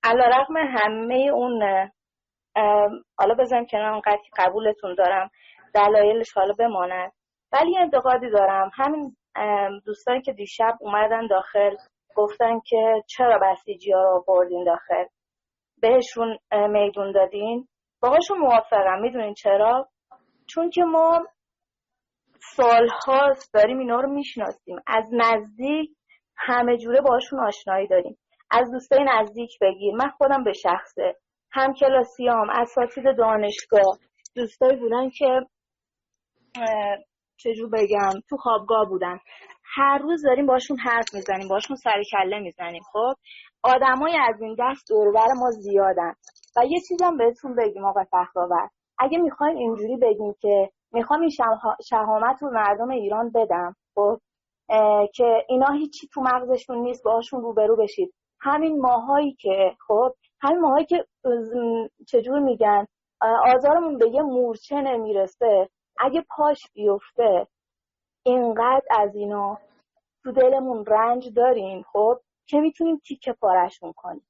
علا 0.04 0.24
رقم 0.26 0.58
همه 0.58 1.30
اون 1.34 1.64
حالا 3.18 3.36
بزنم 3.40 3.66
کنار 3.66 3.92
اونقدر 3.92 4.18
که 4.18 4.32
قبولتون 4.38 4.96
دارم 4.96 5.30
دلایلش 5.74 6.34
حالا 6.36 6.54
بماند. 6.54 7.12
ولی 7.52 7.78
انتقادی 7.78 8.30
دارم. 8.30 8.72
همین 8.74 9.16
دوستانی 9.86 10.22
که 10.22 10.34
دیشب 10.34 10.78
اومدن 10.80 11.28
داخل 11.28 11.76
گفتن 12.16 12.60
که 12.60 13.04
چرا 13.08 13.40
بسیجی 13.42 13.92
ها 13.92 14.02
رو 14.02 14.24
بردین 14.28 14.64
داخل؟ 14.64 15.06
بهشون 15.82 16.38
میدون 16.70 17.12
دادین؟ 17.12 17.68
باهاشون 18.02 18.38
موافقم. 18.38 19.02
می‌دونین 19.02 19.34
چرا؟ 19.34 19.90
چون 20.48 20.70
که 20.70 20.84
ما 20.84 21.26
سالهاست 22.40 23.54
داریم 23.54 23.80
اینا 23.80 24.00
رو 24.00 24.10
می‌شناسیم. 24.10 24.76
از 24.88 25.10
نزدیک 25.14 25.90
همه 26.38 26.78
جوره 26.78 27.02
باشون 27.02 27.48
آشنایی 27.48 27.88
داریم. 27.88 28.18
از 28.52 28.72
دوستای 28.72 29.04
نزدیک 29.04 29.60
بگیر. 29.62 29.96
من 29.96 30.10
خودم 30.10 30.44
به 30.44 30.54
شخصه. 30.54 31.16
هم 31.56 31.74
کلاسیام 31.74 32.50
اساتید 32.50 33.18
دانشگاه. 33.18 33.98
دوستایی 34.36 34.80
بودن 34.80 35.10
که 35.10 35.42
چجور 37.38 37.70
بگم 37.70 38.20
تو 38.30 38.38
خوابگاه 38.38 38.86
بودن. 38.90 39.20
هر 39.76 39.98
روز 39.98 40.26
داریم 40.26 40.46
باشون 40.46 40.78
حرف 40.78 41.14
می‌زنیم 41.14 41.48
باشون 41.48 41.76
سر 41.76 42.02
کله 42.12 42.40
می‌زنیم. 42.40 42.82
خب 42.94 43.14
آدمای 43.64 44.18
از 44.30 44.42
این 44.42 44.56
دست 44.60 44.90
دورور 44.90 45.34
ما 45.34 45.52
زیادن. 45.52 46.14
و 46.58 46.66
یه 46.66 46.80
چیزم 46.88 47.18
بهتون 47.18 47.56
بگیم 47.56 47.86
آقای 47.86 48.06
فخرآور. 48.12 48.70
اگه 49.00 49.18
می‌خوایم 49.18 49.58
اینجوری 49.58 49.98
بگیم 49.98 50.36
که 50.42 50.70
می‌خوام 50.92 51.22
این 51.22 51.32
شهامت 51.90 52.42
رو 52.42 52.52
مردم 52.52 52.90
ایران 52.90 53.32
بدم 53.32 53.76
خب 53.96 54.20
که 55.14 55.46
اینا 55.50 55.72
هیچی 55.72 56.08
تو 56.14 56.22
مغزشون 56.22 56.78
نیست 56.78 57.04
باشون 57.04 57.42
روبرو 57.42 57.76
بشید. 57.76 58.14
همین 58.42 58.82
ماهایی 58.82 59.34
که 59.40 59.76
خب 59.88 60.16
همین 60.42 60.60
ماهایی 60.60 60.86
که 60.86 61.06
چجور 62.08 62.40
میگن 62.40 62.86
آزارمون 63.56 63.98
به 63.98 64.10
یه 64.10 64.22
مورچه 64.22 64.76
نمی‌رسه 64.76 65.70
اگه 66.00 66.26
پاش 66.30 66.60
بیفته 66.74 67.48
اینقدر 68.26 68.86
از 68.90 69.16
اینا 69.16 69.58
تو 70.24 70.32
دلمون 70.32 70.86
رنج 70.86 71.34
داریم 71.36 71.84
خب؟ 71.94 72.20
که 72.48 72.60
می‌تونیم 72.60 72.98
تیکه 72.98 73.34
پارشون 73.34 73.94
کنیم. 73.94 74.28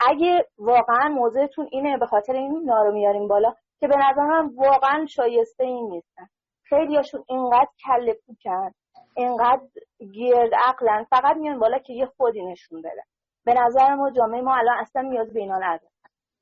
اگه 0.00 0.46
واقعا 0.58 1.08
موضوعتون 1.08 1.68
اینه 1.72 1.98
به 1.98 2.06
خاطر 2.06 2.32
این 2.32 2.56
اینا 2.56 2.90
میاریم 2.90 3.28
بالا 3.28 3.54
که 3.80 3.88
به 3.88 3.96
نظر 3.96 4.22
من 4.22 4.54
واقعا 4.54 5.06
شایسته 5.06 5.64
این 5.64 5.90
نیستن. 5.90 6.28
خیلیاشون 6.62 7.24
اینقدر 7.28 7.68
کله 7.86 8.18
پوکن 8.26 8.70
اینقدر 9.16 9.66
گرد 10.12 10.54
عقلن 10.54 11.04
فقط 11.04 11.36
میان 11.36 11.58
بالا 11.58 11.78
که 11.78 11.92
یه 11.92 12.06
خودی 12.06 12.44
نشون 12.44 12.82
بده. 12.82 13.04
به 13.48 13.54
نظر 13.54 13.94
ما 13.94 14.10
جامعه 14.10 14.40
ما 14.40 14.56
الان 14.56 14.78
اصلا 14.78 15.02
نیاز 15.02 15.32
به 15.32 15.40
اینا 15.40 15.58
نداره 15.58 15.92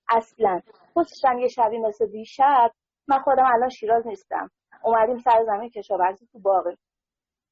اصلا. 0.08 0.60
خصوصا 0.94 1.32
یه 1.40 1.48
شبی 1.48 1.78
مثل 1.78 2.06
دیشب 2.06 2.70
من 3.08 3.18
خودم 3.18 3.44
الان 3.54 3.68
شیراز 3.68 4.06
نیستم. 4.06 4.50
اومدیم 4.84 5.18
سر 5.18 5.44
زمین 5.46 5.70
کشاورزی 5.70 6.26
تو 6.32 6.38
باقی 6.38 6.76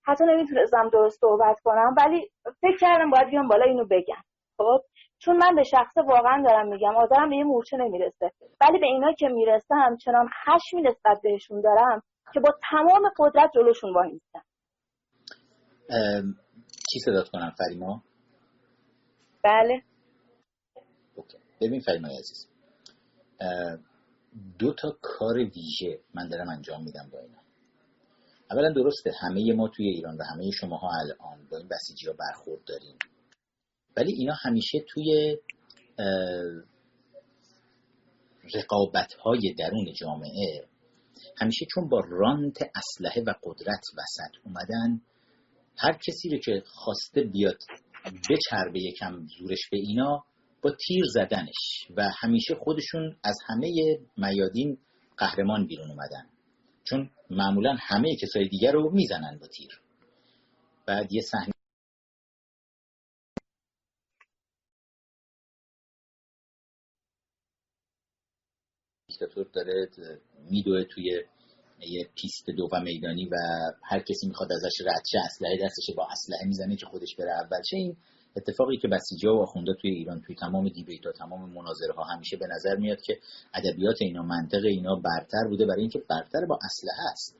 حتی 0.06 0.25
نمی‌تونستم 0.25 0.88
درست 0.88 1.20
صحبت 1.20 1.61
کنم 1.61 1.94
ولی 1.99 2.30
فکر 2.61 2.76
کردم 2.80 3.11
باید 3.11 3.28
بیام 3.28 3.49
بالا 3.49 3.64
اینو 3.64 3.84
بگم. 3.84 4.23
خب؟ 4.58 4.80
چون 5.18 5.37
من 5.37 5.54
به 5.56 5.62
شخص 5.62 5.96
واقعا 5.96 6.42
دارم 6.46 6.68
میگم 6.68 6.96
آدم 6.96 7.28
به 7.28 7.37
یه 7.37 7.44
مورچه 7.44 7.76
نمی‌رسه. 7.76 8.30
ولی 8.61 8.78
به 8.78 8.87
اینا 8.87 9.12
که 9.12 9.28
می‌رسه 9.28 9.75
همچنان 9.75 10.28
خشمی 10.28 10.82
نسبت 10.82 11.20
بهشون 11.23 11.61
دارم 11.61 12.02
که 12.32 12.40
با 12.40 12.50
تمام 12.70 13.11
قدرت 13.18 13.50
جلوشون 13.54 13.94
وای 13.94 14.12
میستم 14.12 14.44
چی 16.92 16.99
صدات 17.04 17.28
کنم 17.32 17.52
فریما؟ 17.58 18.02
بله. 19.44 19.82
اوکی. 21.14 21.38
ببین 21.60 21.80
فریما 21.80 22.08
عزیز. 22.08 22.48
دو 24.58 24.74
تا 24.74 24.98
کار 25.02 25.36
ویژه 25.36 26.00
من 26.14 26.28
دارم 26.28 26.48
انجام 26.48 26.84
میدم 26.84 27.10
با 27.12 27.18
اینا. 27.18 27.38
اولا 28.50 28.72
درسته 28.72 29.12
همه 29.20 29.52
ما 29.52 29.68
توی 29.68 29.88
ایران 29.88 30.16
و 30.16 30.22
همه 30.22 30.50
شماها 30.50 30.88
الان 31.00 31.48
با 31.50 31.56
این 31.56 31.68
بسیجی 31.68 32.06
ها 32.06 32.12
برخورد 32.12 32.64
داریم. 32.64 32.98
ولی 33.96 34.12
اینا 34.12 34.34
همیشه 34.42 34.84
توی 34.88 35.38
رقابت 38.54 39.12
های 39.12 39.54
درون 39.58 39.92
جامعه 40.00 40.68
همیشه 41.36 41.66
چون 41.74 41.88
با 41.88 42.00
رانت 42.08 42.56
اسلحه 42.62 43.22
و 43.22 43.34
قدرت 43.42 43.82
وسط 43.98 44.36
اومدن 44.44 45.00
هر 45.76 45.92
کسی 45.92 46.28
رو 46.28 46.38
که 46.38 46.62
خواسته 46.66 47.22
بیاد 47.22 47.58
بچربه 48.04 48.80
یکم 48.80 49.26
زورش 49.38 49.68
به 49.70 49.76
اینا 49.76 50.25
با 50.62 50.76
تیر 50.87 51.04
زدنش 51.14 51.88
و 51.96 52.11
همیشه 52.20 52.54
خودشون 52.54 53.16
از 53.25 53.37
همه 53.46 53.99
میادین 54.16 54.78
قهرمان 55.16 55.66
بیرون 55.66 55.90
اومدن. 55.90 56.30
چون 56.84 57.11
معمولا 57.30 57.76
همه 57.78 58.16
کسای 58.16 58.49
دیگر 58.49 58.73
رو 58.73 58.90
می‌زنن 58.90 59.38
با 59.40 59.46
تیر. 59.46 59.80
بعد 60.87 61.12
یه 61.12 61.23
صحنه 61.23 61.52
دیکتاتور 69.08 69.46
داره 69.52 69.88
میدوه 70.50 70.84
توی 70.84 71.25
یه 71.88 72.09
پیست 72.14 72.50
دو 72.50 72.69
و 72.73 72.81
میدانی 72.81 73.25
و 73.25 73.37
هر 73.83 74.00
کسی 74.00 74.26
می‌خواد 74.26 74.53
ازش 74.53 74.81
رد 74.87 75.03
شه 75.12 75.19
اسلحه 75.25 75.57
دستش 75.64 75.97
با 75.97 76.07
اسلحه 76.12 76.47
می‌زنه 76.47 76.76
که 76.76 76.87
خودش 76.87 77.17
بره 77.19 77.33
اول. 77.33 77.62
شه 77.71 77.76
این 77.76 77.97
اتفاقی 78.37 78.76
که 78.76 78.88
بسیجا 78.88 79.37
و 79.37 79.43
آخونده 79.43 79.75
توی 79.81 79.91
ایران 79.91 80.21
توی 80.21 80.37
تمام 80.37 80.69
دیبیت 80.69 81.07
ها 81.07 81.12
تمام 81.12 81.50
مناظره 81.50 81.95
ها 81.97 82.03
همیشه 82.03 82.37
به 82.37 82.47
نظر 82.47 82.76
میاد 82.76 83.00
که 83.00 83.19
ادبیات 83.55 83.97
اینا 84.00 84.23
منطق 84.23 84.64
اینا 84.64 84.95
برتر 84.95 85.49
بوده 85.49 85.67
برای 85.67 85.81
اینکه 85.81 86.03
برتر 86.11 86.47
با 86.49 86.59
اسلحه 86.64 87.11
است. 87.12 87.37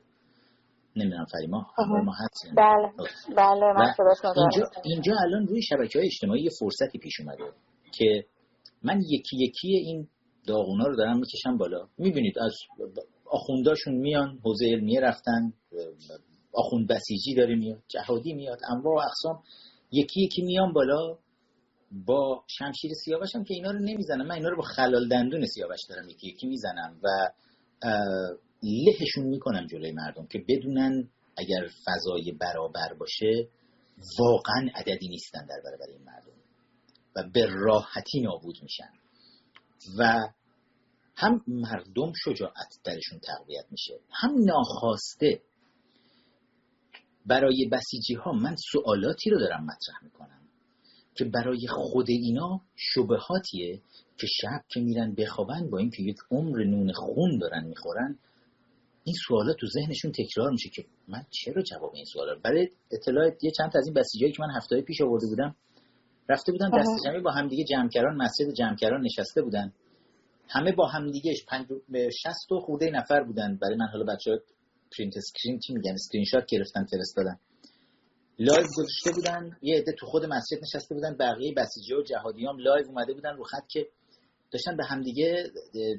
نمی‌دونم 0.95 1.25
فریما 1.25 1.67
ما 2.03 2.13
هستیم 2.13 2.55
بله. 2.55 2.91
بله 3.37 3.73
من 3.73 3.93
اینجا, 4.35 4.69
اینجا 4.83 5.13
الان 5.23 5.47
روی 5.47 5.61
شبکه 5.61 5.99
های 5.99 6.07
اجتماعی 6.07 6.43
یه 6.43 6.49
فرصتی 6.59 6.99
پیش 6.99 7.19
اومده 7.19 7.43
که 7.93 8.25
من 8.83 9.01
یکی 9.01 9.37
یکی 9.37 9.67
این 9.67 10.07
داغونا 10.47 10.85
رو 10.85 10.95
دارم 10.95 11.19
می‌کشم 11.19 11.57
بالا. 11.57 11.87
می‌بینید 11.97 12.39
از 12.39 12.53
آخونداشون 13.25 13.95
میان 13.95 14.39
حوزه 14.43 14.65
علمیه 14.65 14.99
رفتن 14.99 15.53
آخوند 16.53 16.87
بسیجی 16.87 17.35
داره 17.35 17.55
میاد 17.55 17.83
جهادی 17.87 18.33
میاد 18.33 18.59
انواع 18.69 18.95
و 18.95 19.07
اقسام. 19.07 19.43
یکی 19.91 20.21
یکی 20.21 20.41
میان 20.41 20.73
بالا 20.73 21.17
با 22.05 22.43
شمشیر 22.47 22.91
سیاوش 23.05 23.35
هم 23.35 23.43
که 23.43 23.53
اینا 23.53 23.71
رو 23.71 23.79
نمی‌زنم 23.79 24.27
من 24.27 24.35
اینا 24.35 24.49
رو 24.49 24.57
با 24.57 24.63
خلال 24.63 25.09
دندون 25.09 25.45
سیاوش 25.45 25.79
دارم 25.89 26.09
یکی 26.09 26.27
یکی 26.27 26.47
می‌زنم 26.47 26.99
و 27.03 27.07
لهشون 28.63 29.25
می‌کنم 29.25 29.67
جلوی 29.67 29.91
مردم 29.91 30.27
که 30.27 30.43
بدونن 30.47 31.09
اگر 31.37 31.67
فضای 31.85 32.31
برابر 32.31 32.93
باشه 32.93 33.47
واقعا 34.19 34.69
عددی 34.75 35.07
نیستن 35.07 35.45
در 35.45 35.61
برابر 35.65 35.85
این 35.89 36.03
مردم 36.03 36.35
و 37.15 37.29
به 37.33 37.45
راحتی 37.49 38.21
نابود 38.21 38.57
میشن. 38.63 38.89
و 39.99 40.27
هم 41.17 41.41
مردم 41.47 42.11
شجاعت 42.15 42.79
درشون 42.83 43.19
تقویت 43.19 43.65
میشه 43.71 43.99
هم 44.11 44.31
ناخواسته. 44.45 45.41
برای 47.25 47.69
بسیجی 47.71 48.13
ها 48.13 48.31
من 48.31 48.55
سوالاتی 48.71 49.29
رو 49.29 49.39
دارم 49.39 49.63
مطرح 49.63 50.03
می‌کنم 50.03 50.41
که 51.15 51.25
برای 51.25 51.67
خود 51.69 52.09
اینا 52.09 52.61
شبهاتیه 52.75 53.81
که 54.17 54.27
شب 54.27 54.61
که 54.69 54.79
میرن 54.79 55.15
بخوابن 55.15 55.69
با 55.69 55.77
اینکه 55.77 56.03
یک 56.03 56.17
عمر 56.31 56.63
نون 56.63 56.93
خون 56.93 57.37
دارن 57.37 57.67
می‌خورن 57.67 58.19
این 59.03 59.15
سوالات 59.27 59.55
تو 59.59 59.67
ذهنشون 59.67 60.11
تکرار 60.11 60.51
میشه 60.51 60.69
که 60.69 60.85
من 61.07 61.25
چرا 61.29 61.61
جواب 61.61 61.91
این 61.93 62.05
سوالا 62.05 62.35
برای 62.43 62.69
اطلاع 62.91 63.31
یه 63.41 63.51
چند 63.57 63.71
تا 63.71 63.79
از 63.79 63.85
این 63.85 63.93
بسیجایی 63.93 64.33
که 64.33 64.43
من 64.43 64.55
هفته 64.55 64.81
پیش 64.81 65.01
آورده 65.01 65.27
بودم 65.27 65.55
رفته 66.29 66.51
بودم 66.51 66.69
دست 66.79 67.05
جمعی 67.05 67.21
با 67.21 67.31
همدیگه 67.31 67.63
جمعکران 67.63 68.15
مسجد 68.15 68.53
جمعکران 68.57 69.01
نشسته 69.01 69.41
بودن. 69.41 69.73
همه 70.49 70.71
با 70.71 70.87
همدیگه 70.87 71.33
60 71.33 72.51
و 72.51 72.59
خورده 72.59 72.89
نفر 72.89 73.23
بودن. 73.23 73.57
برای 73.61 73.75
من 73.75 73.87
حالا 73.87 74.13
بچه 74.13 74.31
print 74.97 75.17
screen 75.17 75.59
چی 75.59 75.73
میگن؟ 75.73 75.91
اسکرین 75.91 76.25
شات 76.25 76.45
گرفتن 76.49 76.85
فرستادن. 76.91 77.39
live 78.39 78.67
گذاشته 78.77 79.11
بودن 79.15 79.57
یه 79.61 79.77
عده 79.77 79.91
تو 79.99 80.05
خود 80.05 80.25
مسجد 80.25 80.57
نشسته 80.61 80.95
بودن 80.95 81.17
بقیه 81.17 81.53
بسیجی 81.53 81.93
و 81.93 82.03
جهادیام 82.03 82.59
live 82.59 82.87
اومده 82.87 83.13
بودن 83.13 83.35
رو 83.35 83.43
خط 83.43 83.67
که 83.67 83.87
داشتن 84.51 84.77
به 84.77 84.85
همدیگه 84.85 85.51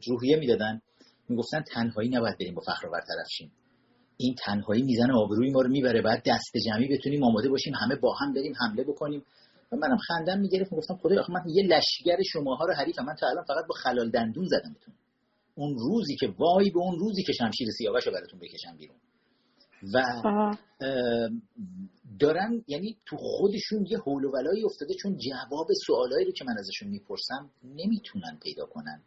روحیه 0.06 0.36
می‌دادن. 0.36 0.80
می‌گفتن 1.28 1.62
تنهایی 1.62 2.08
نباید 2.08 2.38
بریم 2.38 2.54
با 2.54 2.62
فخرآور 2.62 2.88
طرف 2.88 3.26
شیم. 3.36 3.52
این 4.16 4.34
تنهایی 4.44 4.82
می‌زنه 4.82 5.12
آبروی 5.14 5.50
ما 5.50 5.60
رو 5.60 5.68
می‌بره. 5.68 6.02
بعد 6.02 6.22
دست 6.26 6.56
جمعی 6.66 6.88
بتونیم 6.88 7.24
آماده 7.24 7.48
باشیم 7.48 7.74
همه 7.74 7.96
با 7.96 8.14
هم 8.14 8.32
بریم 8.32 8.54
حمله 8.60 8.84
بکنیم. 8.84 9.24
و 9.72 9.76
منم 9.76 9.96
خندم 9.96 10.40
می‌گرفت 10.40 10.72
می‌گفتم 10.72 10.96
خدای 10.96 11.18
آخه 11.18 11.32
من 11.32 11.42
یه 11.46 11.62
لشگر 11.62 12.22
شماها 12.32 12.64
رو 12.64 12.74
حریفم. 12.74 13.04
من 13.04 13.14
تا 13.14 13.26
الان 13.26 13.44
فقط 13.44 13.66
با 13.68 13.74
خلال 13.74 14.10
دندون 14.10 14.46
زدمتون 14.46 14.94
اون 15.54 15.76
روزی 15.78 16.16
که 16.16 16.34
وای 16.38 16.70
به 16.70 16.78
اون 16.78 16.98
روزی 16.98 17.22
که 17.22 17.32
شمشیر 17.32 17.68
سیاوش 17.78 18.06
رو 18.06 18.12
براتون 18.12 18.40
بکشم 18.40 18.76
بیرون. 18.76 18.96
و 19.94 20.02
دارن 22.20 22.64
یعنی 22.66 22.96
تو 23.06 23.16
خودشون 23.16 23.86
یه 23.90 23.98
حول 23.98 24.24
و 24.24 24.30
ولایی 24.30 24.64
افتاده 24.64 24.94
چون 25.02 25.16
جواب 25.16 25.66
سوالایی 25.86 26.26
رو 26.26 26.32
که 26.32 26.44
من 26.44 26.54
ازشون 26.58 26.88
می‌پرسم 26.88 27.50
نمی‌تونن 27.64 28.38
پیدا 28.42 28.66
کنن. 28.66 29.02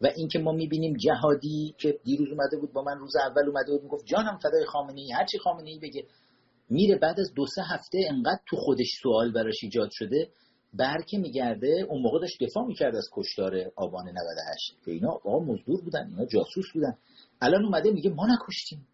و 0.00 0.06
اینکه 0.16 0.38
ما 0.38 0.52
می‌بینیم 0.52 0.96
جهادی 0.96 1.74
که 1.78 1.98
دیروز 2.04 2.28
اومده 2.28 2.56
بود 2.56 2.72
با 2.72 2.82
من 2.82 2.98
روز 2.98 3.16
اول 3.16 3.48
اومده 3.48 3.72
بود 3.72 3.82
می‌گفت 3.82 4.06
جانم 4.06 4.38
فدای 4.42 4.64
خامنه 4.64 5.00
ای 5.00 5.12
هرچی 5.12 5.38
خامنه 5.38 5.70
ای 5.70 5.78
بگه. 5.78 6.04
میره 6.70 6.98
بعد 6.98 7.20
از 7.20 7.34
دو 7.34 7.46
سه 7.46 7.62
هفته 7.62 7.98
انقدر 8.10 8.40
تو 8.46 8.56
خودش 8.56 8.86
سوال 9.02 9.32
براش 9.32 9.56
ایجاد 9.62 9.88
شده 9.92 10.28
برکه 10.74 11.18
میگرده 11.18 11.86
اون 11.88 12.02
موقع 12.02 12.20
داشت 12.20 12.44
دفاع 12.44 12.66
می‌کرد 12.66 12.96
از 12.96 13.08
کشتار 13.12 13.72
آبان 13.76 14.08
98 14.08 14.84
که 14.84 14.90
اینا 14.90 15.08
آقا 15.08 15.38
مزدور 15.38 15.80
بودن 15.80 16.06
اینا 16.08 16.24
جاسوس 16.26 16.66
بودن. 16.74 16.98
الان 17.40 17.64
اومده 17.64 17.90
میگه 17.90 18.10
ما 18.10 18.26
نکشتیم. 18.26 18.86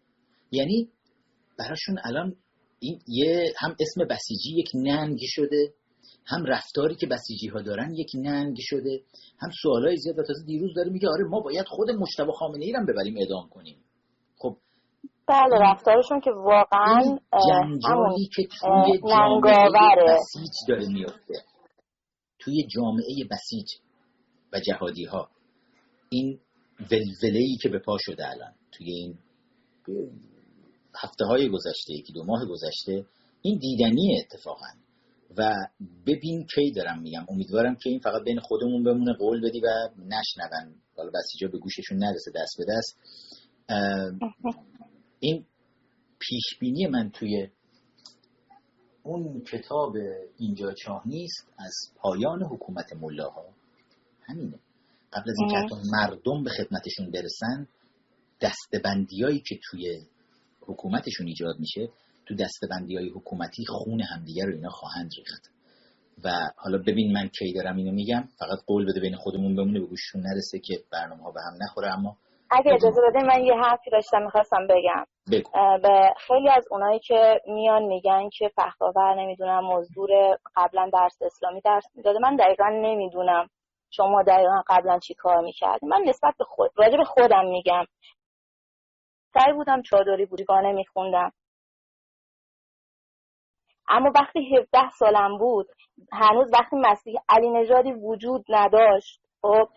یعنی 0.51 0.89
براشون 1.59 1.99
الان 2.03 2.35
این 2.79 2.99
یه 3.07 3.53
هم 3.57 3.75
اسم 3.79 4.07
بسیجی 4.07 4.59
یک 4.59 4.71
ننگی 4.75 5.27
شده 5.27 5.73
هم 6.25 6.45
رفتاری 6.45 6.95
که 6.95 7.07
بسیجی 7.07 7.47
ها 7.47 7.61
دارن 7.61 7.93
یک 7.93 8.11
ننگ 8.15 8.57
شده 8.59 9.01
هم 9.37 9.49
سوالای 9.61 9.97
زیاد. 9.97 10.19
و 10.19 10.23
تازه 10.23 10.45
دیروز 10.45 10.73
داره 10.75 10.89
میگه 10.89 11.09
آره 11.09 11.23
ما 11.23 11.39
باید 11.39 11.65
خود 11.67 11.89
مجتبی 11.91 12.31
خامنه 12.39 12.65
ای 12.65 12.71
رو 12.71 12.85
ببریم 12.85 13.17
اعدام 13.17 13.49
کنیم. 13.49 13.77
بله 15.27 15.55
رفتارشون 15.61 16.19
که 16.19 16.31
واقعا 16.31 17.19
جنجالی 17.49 18.29
که 18.35 18.47
توی 18.61 18.99
جامعه 19.09 19.69
بسیج 20.07 20.53
داره 20.67 20.87
میفته 20.87 21.33
توی 22.39 22.67
جامعه 22.67 23.27
بسیج 23.31 23.67
و 24.53 24.59
جهادی 24.59 25.05
ها 25.05 25.29
این 26.09 26.39
ولوله 26.91 27.39
ای 27.39 27.57
که 27.61 27.69
به 27.69 27.79
پا 27.79 27.97
شده 27.99 28.29
الان 28.29 28.53
توی 28.71 28.91
این 28.91 29.17
هفته 30.95 31.25
های 31.25 31.49
گذشته 31.49 31.93
یکی 31.93 32.13
دو 32.13 32.23
ماه 32.23 32.45
گذشته 32.45 33.05
این 33.41 33.57
دیدنی 33.57 34.21
اتفاقا. 34.21 34.67
و 35.37 35.53
ببین 36.07 36.45
کی 36.55 36.71
دارم 36.71 37.01
میگم. 37.01 37.25
امیدوارم 37.29 37.75
که 37.75 37.89
این 37.89 37.99
فقط 37.99 38.23
بین 38.23 38.39
خودمون 38.39 38.83
بمونه 38.83 39.13
قول 39.13 39.49
بدی 39.49 39.59
و 39.59 39.89
نشنون. 39.97 40.75
حالا 40.97 41.11
بسیجا 41.13 41.47
به 41.47 41.57
گوششون 41.57 41.97
نرسه 41.97 42.31
دست 42.35 42.57
به 42.57 42.65
دست. 42.69 42.99
این 45.25 45.45
پیشبینی 46.19 46.87
من 46.87 47.09
توی 47.09 47.47
اون 49.03 49.41
کتاب 49.41 49.95
اینجا 50.37 50.73
چاه 50.73 51.01
نیست 51.05 51.47
از 51.57 51.73
پایان 51.95 52.43
حکومت 52.43 52.93
ملاها. 52.93 53.45
همینه. 54.21 54.59
قبل 55.13 55.29
از 55.29 55.35
اینکه 55.39 55.57
حتی 55.57 55.75
مردم 55.91 56.43
به 56.43 56.49
خدمتشون 56.49 57.11
برسن 57.11 57.67
دستبندیایی 58.41 59.39
که 59.39 59.59
توی 59.63 60.01
حکومتشون 60.61 61.27
ایجاد 61.27 61.59
میشه 61.59 61.89
تو 62.25 62.35
دستبندی 62.35 62.95
های 62.95 63.09
حکومتی 63.09 63.65
خون 63.65 64.01
همدیگه 64.01 64.45
رو 64.45 64.53
اینا 64.53 64.69
خواهند 64.69 65.11
ریخت. 65.17 65.51
و 66.23 66.49
حالا 66.55 66.77
ببین 66.77 67.13
من 67.13 67.27
کی 67.27 67.53
دارم 67.53 67.77
اینو 67.77 67.91
میگم 67.91 68.29
فقط 68.39 68.59
قول 68.67 68.85
بده 68.85 68.99
بین 68.99 69.15
خودمون 69.15 69.55
بمونه 69.55 69.79
به 69.79 69.85
گوششون 69.85 70.21
نرسه 70.21 70.59
که 70.59 70.83
برنامه 70.91 71.23
ها 71.23 71.31
به 71.31 71.39
هم 71.41 71.57
نخوره 71.63 71.93
اما 71.93 72.17
اگه 72.55 72.73
اجازه 72.73 73.01
بده 73.09 73.23
من 73.23 73.43
یه 73.43 73.53
حرفی 73.53 73.89
داشتم 73.89 74.21
می‌خواستم 74.21 74.67
بگم. 74.67 75.05
بگو. 75.31 75.49
به 75.83 76.13
خیلی 76.17 76.49
از 76.49 76.67
اونایی 76.71 76.99
که 76.99 77.41
میان 77.47 77.83
میگن 77.83 78.29
که 78.29 78.51
فخرآور 78.55 79.15
نمی‌دونم 79.15 79.65
مزدور 79.65 80.09
قبلا 80.55 80.89
درس 80.93 81.21
اسلامی 81.21 81.61
درس 81.61 81.83
می‌داده. 81.95 82.19
من 82.19 82.35
دقیقا 82.35 82.69
نمی‌دونم 82.69 83.49
شما 83.89 84.23
دقیقا 84.23 84.61
قبلا 84.67 84.99
چی 84.99 85.13
کار 85.13 85.41
می‌کردیم 85.41 85.89
من 85.89 86.01
نسبت 86.05 86.33
به 86.37 86.43
خود 86.43 86.71
راجع 86.75 86.97
به 86.97 87.03
خودم 87.03 87.45
میگم. 87.45 87.85
سعی 89.33 89.53
بودم 89.53 89.81
چادری 89.81 90.25
بودگانه 90.25 90.71
میخوندم. 90.71 91.31
اما 93.89 94.11
وقتی 94.15 94.57
17 94.57 94.89
سالم 94.89 95.37
بود 95.37 95.67
هنوز 96.11 96.49
وقتی 96.53 96.75
مسیح 96.75 97.19
علی 97.29 97.49
نژادی 97.49 97.91
وجود 97.91 98.45
نداشت 98.49 99.21
خب 99.41 99.69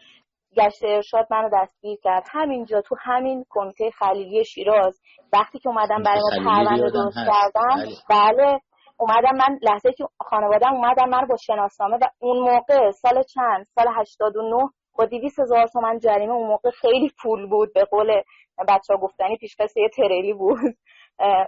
گشت 0.57 0.85
ارشاد 0.85 1.27
منو 1.31 1.51
دستگیر 1.53 1.99
کرد. 2.03 2.25
همینجا 2.31 2.81
تو 2.81 2.97
همین 3.01 3.45
کمیته 3.51 3.91
خلیلی 3.91 4.45
شیراز 4.45 5.01
وقتی 5.33 5.59
که 5.59 5.69
اومدم 5.69 6.03
برای 6.03 6.23
ما 6.45 6.51
پرونده 6.51 6.91
درست 6.91 7.17
کردم 7.17 7.77
بله. 7.77 8.35
بله. 8.35 8.61
اومدم 9.01 9.37
من 9.37 9.59
لحظه 9.63 9.93
که 9.93 10.05
خانوادم 10.21 10.75
اومدم 10.75 11.09
من 11.09 11.27
با 11.27 11.37
شناسنامه 11.37 11.97
و 11.97 12.05
اون 12.19 12.39
موقع 12.39 12.91
سال 12.91 13.23
چند؟ 13.23 13.67
سال 13.75 13.87
89 13.97 14.69
با 14.99 15.05
200 15.05 15.41
هزار 15.41 15.67
تومن 15.67 15.99
جریمه 15.99 16.33
اون 16.33 16.47
موقع 16.49 16.71
خیلی 16.71 17.11
پول 17.23 17.49
بود 17.49 17.73
به 17.75 17.85
قول 17.85 18.23
بچه 18.69 18.95
ها 18.95 19.01
گفتنی 19.01 19.37
پیش 19.37 19.57
یه 19.77 19.89
تریلی 19.89 20.33
بود. 20.33 20.77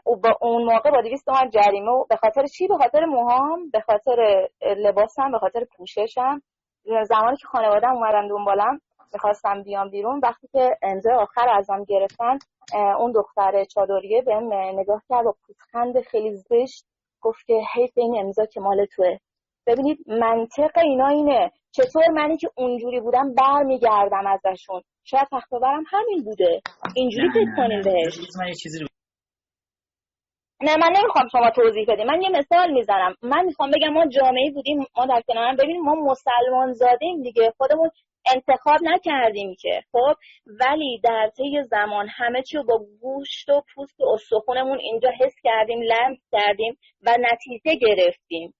او 0.04 0.16
با 0.16 0.38
اون 0.40 0.64
موقع 0.64 0.90
با 0.90 1.00
200 1.00 1.26
تومن 1.26 1.50
جریمه 1.50 1.90
و 1.90 2.04
به 2.10 2.16
خاطر 2.16 2.46
چی؟ 2.46 2.68
به 2.68 2.76
خاطر 2.76 3.04
موهام 3.04 3.70
به 3.70 3.80
خاطر 3.80 4.48
لباسم 4.62 5.30
به 5.32 5.38
خاطر 5.38 5.64
پوششم. 5.76 6.42
زمانی 7.02 7.36
که 7.36 7.46
خانوادم 7.46 7.94
اومدن 7.94 8.28
دنبالم 8.28 8.80
می‌خواستم 9.12 9.62
بیام 9.62 9.90
بیرون. 9.90 10.20
وقتی 10.22 10.48
که 10.52 10.76
امضای 10.82 11.14
آخر 11.14 11.48
ازم 11.48 11.84
گرفتن 11.84 12.38
اون 12.98 13.12
دختر 13.12 13.64
چادریه 13.64 14.22
بهم 14.22 14.52
نگاه 14.52 15.02
کرد 15.08 15.26
و 15.26 15.34
پوزخند 15.46 16.00
خیلی 16.00 16.36
زشت 16.36 16.84
گفت 17.20 17.46
که 17.46 17.60
حیف 17.74 17.92
این 17.96 18.18
امضا 18.18 18.46
که 18.46 18.60
مال 18.60 18.84
توه. 18.84 19.18
ببینید 19.66 19.98
منطق 20.06 20.78
اینا 20.78 21.08
اینه. 21.08 21.50
چطور 21.72 22.02
منی 22.12 22.36
که 22.36 22.50
اونجوری 22.56 23.00
بودم 23.00 23.34
برمیگردم 23.34 24.24
ازشون. 24.26 24.82
شاید 25.04 25.28
تخت 25.32 25.52
همین 25.86 26.24
بوده. 26.24 26.60
اینجوری 26.96 27.30
فکر 27.30 27.56
کنیم 27.56 27.80
بهش. 27.82 28.18
نه 30.62 30.76
من 30.76 30.88
نمی‌خوام 30.98 31.28
شما 31.32 31.50
توضیح 31.50 31.86
بدیم 31.88 32.06
من 32.06 32.22
یه 32.22 32.28
مثال 32.28 32.72
می‌زنم. 32.72 33.14
من 33.22 33.44
می‌خوام 33.44 33.70
بگم 33.70 33.88
ما 33.88 34.06
جامعه 34.06 34.50
بودیم 34.54 34.78
ما 34.96 35.06
در 35.06 35.22
کنارم 35.28 35.56
ببینیم 35.56 35.82
ما 35.82 35.94
مسلمان 35.94 36.72
زادیم 36.72 37.22
دیگه. 37.22 37.52
خودمون 37.58 37.90
انتخاب 38.26 38.78
نکردیم 38.82 39.54
که. 39.60 39.82
خب 39.92 40.14
ولی 40.46 41.00
در 41.04 41.30
طی 41.36 41.62
زمان 41.70 42.08
همه 42.08 42.42
چی 42.42 42.56
رو 42.56 42.64
با 42.64 42.78
گوشت 43.00 43.48
و 43.48 43.62
پوست 43.74 44.00
و 44.00 44.04
استخونمون 44.14 44.78
اینجا 44.78 45.10
حس 45.20 45.34
کردیم 45.44 45.80
لمس 45.82 46.18
کردیم 46.32 46.78
و 47.02 47.16
نتیجه 47.20 47.74
گرفتیم. 47.86 48.54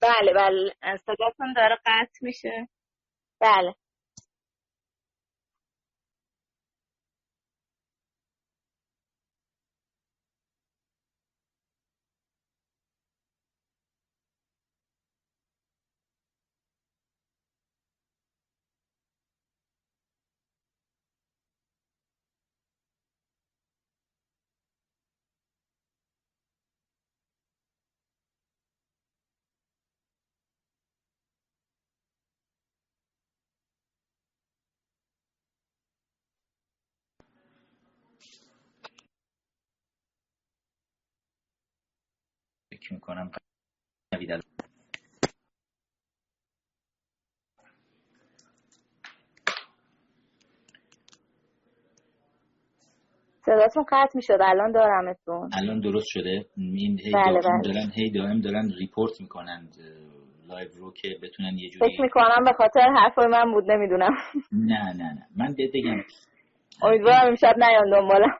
بله 0.00 0.32
بله. 0.34 0.74
صداتون 1.06 1.52
داره 1.56 1.76
قطع 1.86 2.18
میشه. 2.22 2.68
بله. 3.40 3.74
فکر 42.90 42.94
می‌کنم. 42.94 43.30
صداتون 53.46 53.84
قطع 53.88 54.10
می‌شد 54.14 54.38
الان 54.40 54.72
دارمتون 54.72 55.50
الان 55.52 55.80
درست 55.80 56.06
شده. 56.08 56.46
این 56.56 56.98
هی 57.04 57.12
بله 57.12 57.40
دارن, 57.40 57.60
بله. 57.62 57.72
دارن 57.72 57.92
هی 57.94 58.10
دائم 58.10 58.40
دارن 58.40 58.72
report 58.78 59.20
می‌کنند 59.20 59.74
live 60.48 60.68
رو 60.78 60.92
که 60.92 61.08
بتونن 61.22 61.58
یه 61.58 61.70
جوری 61.70 61.92
فکر 61.92 62.02
می‌کنم 62.02 62.44
به 62.44 62.52
خاطر 62.52 62.80
حرفای 62.80 63.26
من 63.26 63.52
بود 63.52 63.70
نمی‌دونم. 63.70 64.16
نه 64.52 64.92
نه 64.92 65.12
نه. 65.12 65.26
من 65.36 65.54
بهت 65.54 65.70
بگم. 65.74 66.04
امیدوارم 66.82 67.26
امشب 67.28 67.54
نیان 67.58 67.90
دنبالم. 67.90 68.38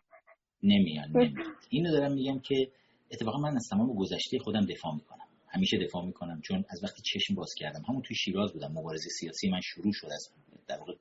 نمیان 0.62 1.08
نمیان. 1.08 1.34
اینو 1.70 1.90
دارم 1.90 2.12
میگم 2.12 2.40
که 2.40 2.70
اتفاقا 3.12 3.38
من 3.38 3.56
از 3.56 3.68
تمام 3.70 3.94
گذشته 3.94 4.38
خودم 4.38 4.66
دفاع 4.66 4.94
می‌کنم. 4.94 5.26
همیشه 5.48 5.78
دفاع 5.78 6.04
می‌کنم 6.04 6.40
چون 6.40 6.64
از 6.68 6.84
وقتی 6.84 7.02
چشم 7.02 7.34
باز 7.34 7.50
کردم. 7.56 7.82
همون 7.88 8.02
توی 8.02 8.16
شیراز 8.16 8.52
بودم. 8.52 8.72
مبارزه 8.72 9.08
سیاسی 9.20 9.50
من 9.50 9.60
شروع 9.60 9.92
شد 9.92 10.08
از 10.14 10.28
در 10.66 10.78
واقع 10.78 10.94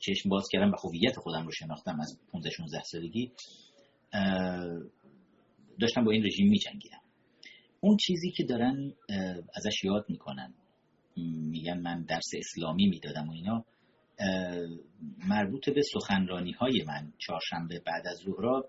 چشم 0.00 0.28
باز 0.28 0.48
کردم 0.52 0.72
و 0.72 0.76
هویت 0.84 1.16
خودم 1.16 1.44
رو 1.44 1.52
شناختم 1.52 2.00
از 2.00 2.18
15 2.32 2.50
16 2.50 2.82
سالگی. 2.82 3.32
داشتم 5.80 6.04
با 6.04 6.10
این 6.10 6.24
رژیم 6.24 6.48
میجنگیدم. 6.48 7.00
اون 7.80 7.96
چیزی 7.96 8.30
که 8.30 8.44
دارن 8.44 8.92
ازش 9.54 9.84
یاد 9.84 10.04
می‌کنن 10.08 10.54
میگن 11.50 11.78
من 11.78 12.02
درس 12.02 12.30
اسلامی 12.34 12.86
می‌دادم 12.86 13.28
و 13.28 13.32
اینا 13.32 13.64
مربوط 15.28 15.70
به 15.70 15.82
سخنرانی 15.92 16.52
های 16.52 16.84
من 16.86 17.12
چهارشنبه 17.18 17.82
بعد 17.86 18.06
از 18.06 18.16
ظهر 18.24 18.62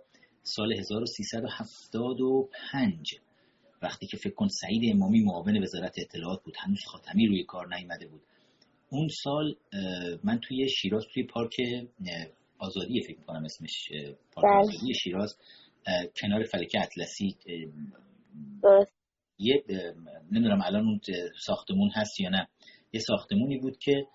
سال 0.44 0.80
1375 0.80 3.16
وقتی 3.82 4.08
که 4.08 4.18
فکر 4.18 4.34
کن 4.34 4.48
سعید 4.48 4.96
امامی 4.96 5.24
معاون 5.24 5.64
وزارت 5.64 5.94
اطلاعات 5.98 6.44
بود 6.44 6.56
هنوز 6.60 6.86
خاتمی 6.86 7.28
روی 7.28 7.44
کار 7.44 7.76
نیامده 7.76 8.08
بود. 8.08 8.22
اون 8.90 9.08
سال 9.24 9.56
من 10.24 10.40
توی 10.40 10.70
شیراز 10.70 11.06
توی 11.14 11.24
پارک 11.24 11.56
آزادی 12.58 13.02
فکر 13.02 13.22
کنم 13.22 13.46
اسمش 13.46 13.92
پارک 14.32 14.46
بله. 14.46 14.60
آزادی 14.60 14.94
شیراز 14.94 15.38
کنار 16.22 16.44
فلکه 16.44 16.82
اطلسی 16.82 17.38
یه 19.40 19.64
نمی‌دونم 20.32 20.62
الان 20.64 20.86
اون 20.86 21.00
ساختمون 21.46 21.90
هست 21.94 22.20
یا 22.20 22.30
نه. 22.30 22.48
یه 22.94 23.00
ساختمونی 23.00 23.58
بود 23.58 23.78
که 23.78 24.08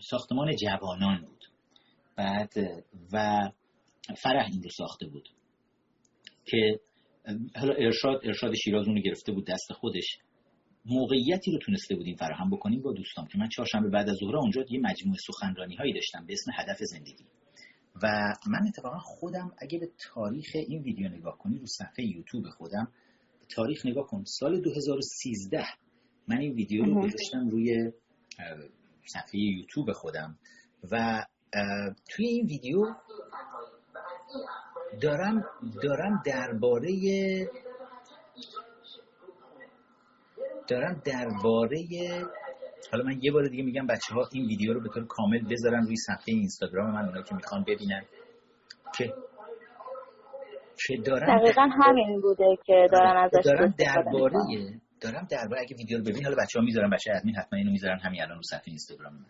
ساختمان 0.00 0.56
جوانان 0.56 1.20
بود. 1.20 1.44
بعد 2.16 2.52
و 3.12 3.48
فرح 4.22 4.48
این 4.52 4.62
رو 4.62 4.70
ساخته 4.70 5.06
بود 5.06 5.28
که 6.44 6.80
حالا 7.56 7.74
ارشاد 7.74 8.20
ارشاد 8.24 8.54
شیراز 8.54 8.86
اونو 8.88 9.00
گرفته 9.00 9.32
بود 9.32 9.46
دست 9.46 9.72
خودش. 9.72 10.18
موقعیتی 10.86 11.52
رو 11.52 11.58
تونسته 11.58 11.96
بودیم 11.96 12.16
فراهم 12.16 12.50
بکنیم 12.50 12.82
با 12.82 12.92
دوستان 12.92 13.26
که 13.26 13.38
من 13.38 13.48
چهارشنبه 13.48 13.88
بعد 13.88 14.08
از 14.08 14.16
ظهر 14.20 14.36
اونجا 14.36 14.64
یه 14.70 14.80
مجموعه 14.80 15.18
سخنرانی 15.26 15.76
هایی 15.76 15.92
داشتم 15.92 16.26
به 16.26 16.32
اسم 16.32 16.50
هدف 16.54 16.78
زندگی. 16.80 17.24
و 18.02 18.34
من 18.46 18.68
اتفاقا 18.68 18.98
خودم 18.98 19.52
اگه 19.58 19.78
به 19.78 19.88
تاریخ 20.14 20.46
این 20.54 20.82
ویدیو 20.82 21.08
نگاه 21.08 21.38
کنی 21.38 21.58
رو 21.58 21.66
صفحه 21.66 22.04
یوتیوب 22.04 22.50
خودم 22.50 22.92
به 23.40 23.46
تاریخ 23.54 23.86
نگاه 23.86 24.06
کن 24.06 24.24
سال 24.24 24.60
2013 24.60 25.64
من 26.28 26.38
این 26.38 26.52
ویدیو 26.52 26.84
رو 26.84 26.94
گذاشتم 26.94 27.48
روی 27.48 27.92
صفحه 29.06 29.40
یوتیوب 29.40 29.92
خودم 29.92 30.38
و 30.90 31.24
توی 32.10 32.26
این 32.26 32.46
ویدیو 32.46 32.84
دارم 35.02 35.44
دارم 35.82 36.22
درباره 36.26 36.90
دارم 40.68 41.02
درباره 41.04 41.78
حالا 42.92 43.04
من 43.04 43.18
یه 43.22 43.32
بار 43.32 43.48
دیگه 43.48 43.62
میگم 43.62 43.86
بچه 43.86 44.14
ها 44.14 44.28
این 44.32 44.46
ویدیو 44.46 44.72
رو 44.72 44.80
به 44.80 44.88
طور 44.88 45.06
کامل 45.06 45.48
بذارن 45.50 45.86
روی 45.86 45.96
صفحه 45.96 46.24
اینستاگرام 46.26 46.90
من 46.90 47.08
اونا 47.08 47.22
که 47.22 47.34
می‌خوان 47.34 47.64
ببینن 47.64 48.02
که 48.98 49.14
که 50.86 50.96
دارم 50.96 51.38
دقیقا 51.38 51.68
همین 51.82 52.20
بوده 52.20 52.58
که 52.66 52.88
دارن 52.92 53.16
ازش 53.16 53.44
دارم 53.44 53.74
درباره. 53.78 54.34
دارم 55.00 55.26
درباره 55.30 55.60
اگه 55.60 55.76
ویدیو 55.76 55.98
رو 55.98 56.04
ببین 56.04 56.24
حالا 56.24 56.36
بچه‌ها 56.44 56.64
می‌ذارن 56.64 56.90
بچه 56.90 57.12
ادمین 57.14 57.34
حتما 57.34 57.58
اینو 57.58 57.70
می‌ذارن 57.70 57.98
همین 57.98 58.22
الان 58.22 58.36
رو 58.36 58.42
صفحه 58.42 58.62
اینستاگرام 58.66 59.12
من 59.12 59.26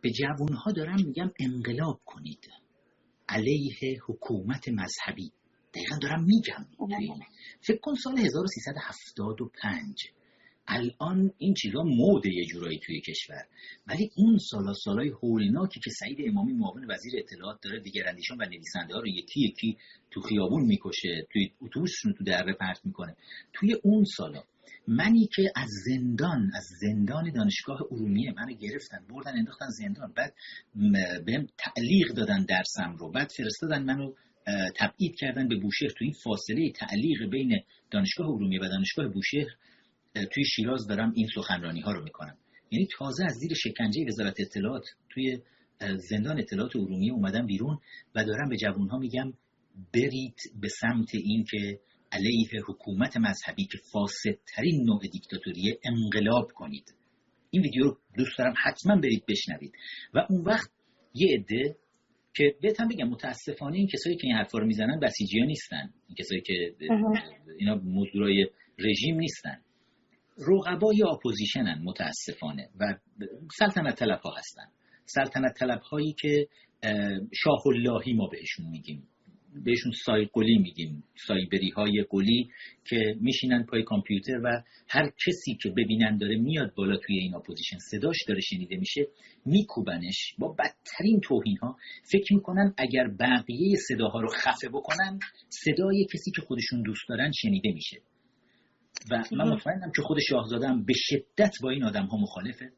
به 0.00 0.10
جوانها 0.10 0.72
دارم 0.72 0.96
میگم 1.06 1.30
انقلاب 1.40 2.00
کنید 2.06 2.50
علیه 3.28 4.00
حکومت 4.06 4.68
مذهبی 4.68 5.32
دقیقا 5.74 5.96
دارم 6.02 6.24
میگم 6.24 6.66
توی 6.78 6.94
این. 6.94 7.22
فکر 7.60 7.78
کن 7.82 7.94
سال 7.94 8.18
1375 8.18 10.15
الان 10.68 11.32
این 11.38 11.54
چیزا 11.54 11.82
موده 11.82 12.34
یه 12.34 12.44
جورایی 12.44 12.78
توی 12.78 13.00
کشور. 13.00 13.44
ولی 13.86 14.10
اون 14.16 14.38
سالا 14.38 14.72
سالای 14.72 15.08
هولناکی 15.08 15.80
که 15.80 15.90
سعید 15.90 16.18
امامی 16.28 16.52
معاون 16.52 16.90
وزیر 16.90 17.12
اطلاعات 17.18 17.58
داره 17.62 17.80
دیگراندیشان 17.80 18.38
و 18.40 18.44
نویسنده 18.44 18.94
ها 18.94 19.00
رو 19.00 19.08
یکی 19.08 19.40
یکی 19.40 19.76
تو 20.10 20.20
خیابون 20.20 20.64
می‌کشه 20.64 21.26
توی 21.32 21.50
اتوبوسشون 21.62 22.12
تو 22.12 22.24
دره 22.24 22.52
پرت 22.52 22.80
می‌کنه. 22.84 23.16
توی 23.52 23.74
اون 23.82 24.04
سالا 24.04 24.42
منی 24.88 25.28
که 25.34 25.52
از 25.56 25.68
زندان 25.86 26.50
از 26.54 26.64
زندان 26.80 27.32
دانشگاه 27.32 27.82
ارومیه 27.90 28.32
منو 28.32 28.56
گرفتن 28.56 28.98
بردن 29.10 29.38
انداختن 29.38 29.68
زندان 29.68 30.12
بعد 30.16 30.34
بهم 31.26 31.46
تعلیق 31.58 32.08
دادن 32.16 32.44
درسم 32.44 32.96
رو 32.98 33.10
بعد 33.10 33.30
فرستادن 33.36 33.82
منو 33.82 34.12
تبعید 34.76 35.16
کردن 35.18 35.48
به 35.48 35.56
بوشهر. 35.56 35.88
تو 35.88 36.04
این 36.04 36.12
فاصله 36.24 36.72
تعلیق 36.72 37.30
بین 37.30 37.60
دانشگاه 37.90 38.26
ارومیه 38.28 38.60
و 38.60 38.68
دانشگاه 38.68 39.08
بوشهر 39.08 39.48
توی 40.32 40.44
شیراز 40.44 40.86
دارم 40.86 41.12
این 41.16 41.28
سخنرانی 41.34 41.80
ها 41.80 41.92
رو 41.92 42.04
می‌کنم. 42.04 42.36
یعنی 42.70 42.88
تازه 42.98 43.24
از 43.24 43.32
زیر 43.32 43.54
شکنجه 43.54 44.04
وزارت 44.08 44.40
اطلاعات 44.40 44.84
توی 45.10 45.38
زندان 45.96 46.38
اطلاعات 46.38 46.76
ارومیه 46.76 47.12
اومدم 47.12 47.46
بیرون 47.46 47.78
و 48.14 48.24
دارم 48.24 48.48
به 48.48 48.56
جوان 48.56 48.88
ها 48.88 48.98
میگم 48.98 49.32
برید 49.94 50.36
به 50.60 50.68
سمت 50.68 51.14
این 51.14 51.44
که 51.50 51.80
علیه 52.12 52.48
حکومت 52.68 53.16
مذهبی 53.16 53.64
که 53.64 53.78
فاسدترین 53.92 54.84
نوع 54.84 55.00
دیکتاتوریه 55.12 55.78
انقلاب 55.84 56.52
کنید. 56.54 56.94
این 57.50 57.62
ویدیو 57.62 57.84
رو 57.84 57.98
دوست 58.16 58.38
دارم 58.38 58.54
حتما 58.64 58.96
برید 58.96 59.24
بشنوید. 59.28 59.72
و 60.14 60.26
اون 60.30 60.44
وقت 60.44 60.70
یه 61.14 61.38
عده 61.38 61.76
که 62.34 62.54
بهتم 62.62 62.88
بگم 62.88 63.08
متاسفانه 63.08 63.76
این 63.76 63.86
کسایی 63.86 64.16
که 64.16 64.26
این 64.26 64.36
حرفا 64.36 64.58
رو 64.58 64.66
می‌زنن 64.66 65.00
بسیجی 65.00 65.40
نیستن. 65.40 65.90
این 66.06 66.16
کسایی 66.18 66.40
که 66.40 66.74
اینا 67.58 67.74
مزدورای 67.74 68.46
رژیم 68.78 69.18
نیستن. 69.18 69.60
رقبای 70.38 71.02
اپوزیشنن 71.02 71.82
متاسفانه. 71.84 72.68
و 72.80 72.94
سلطنت 73.58 73.94
طلب 73.98 74.20
ها 74.20 74.34
هستن. 74.38 74.64
سلطنت 75.04 75.54
طلب 75.58 75.80
هایی 75.80 76.14
که 76.20 76.48
اه، 76.82 76.94
شاه 77.34 77.62
اللهی 77.66 78.12
ما 78.12 78.26
بهشون 78.26 78.66
میگیم. 78.70 79.08
بهشون 79.64 79.92
سای 80.04 80.28
قلی 80.32 80.58
میگیم. 80.58 81.04
سایبری 81.26 81.70
های 81.70 82.04
قلی 82.10 82.50
که 82.84 83.16
میشینن 83.20 83.64
پای 83.64 83.82
کامپیوتر 83.82 84.40
و 84.44 84.62
هر 84.88 85.12
کسی 85.26 85.58
که 85.62 85.68
ببینن 85.70 86.16
داره 86.18 86.36
میاد 86.36 86.74
بالا 86.74 86.96
توی 86.96 87.18
این 87.18 87.34
اپوزیشن 87.34 87.78
صداش 87.78 88.16
داره 88.28 88.40
شنیده 88.40 88.76
میشه 88.76 89.06
میکوبنش. 89.46 90.34
با 90.38 90.48
بدترین 90.58 91.20
توهین 91.20 91.56
ها 91.56 91.76
فکر 92.12 92.34
می‌کنن 92.34 92.74
اگر 92.76 93.08
بقیه 93.20 93.76
صداها 93.88 94.20
رو 94.20 94.28
خفه 94.28 94.68
بکنن 94.68 95.18
صدای 95.48 96.06
کسی 96.12 96.30
که 96.30 96.42
خودشون 96.42 96.82
دوست 96.82 97.08
دارن 97.08 97.32
شنیده 97.32 97.72
میشه. 97.72 97.96
و 99.10 99.22
من 99.32 99.48
مطمئنم 99.48 99.92
که 99.96 100.02
خود 100.02 100.18
شاهزاده 100.28 100.68
هم 100.68 100.84
به 100.84 100.92
شدت 100.96 101.52
با 101.62 101.70
این 101.70 101.84
آدم 101.84 102.06
ها 102.06 102.16
مخالفه. 102.16 102.72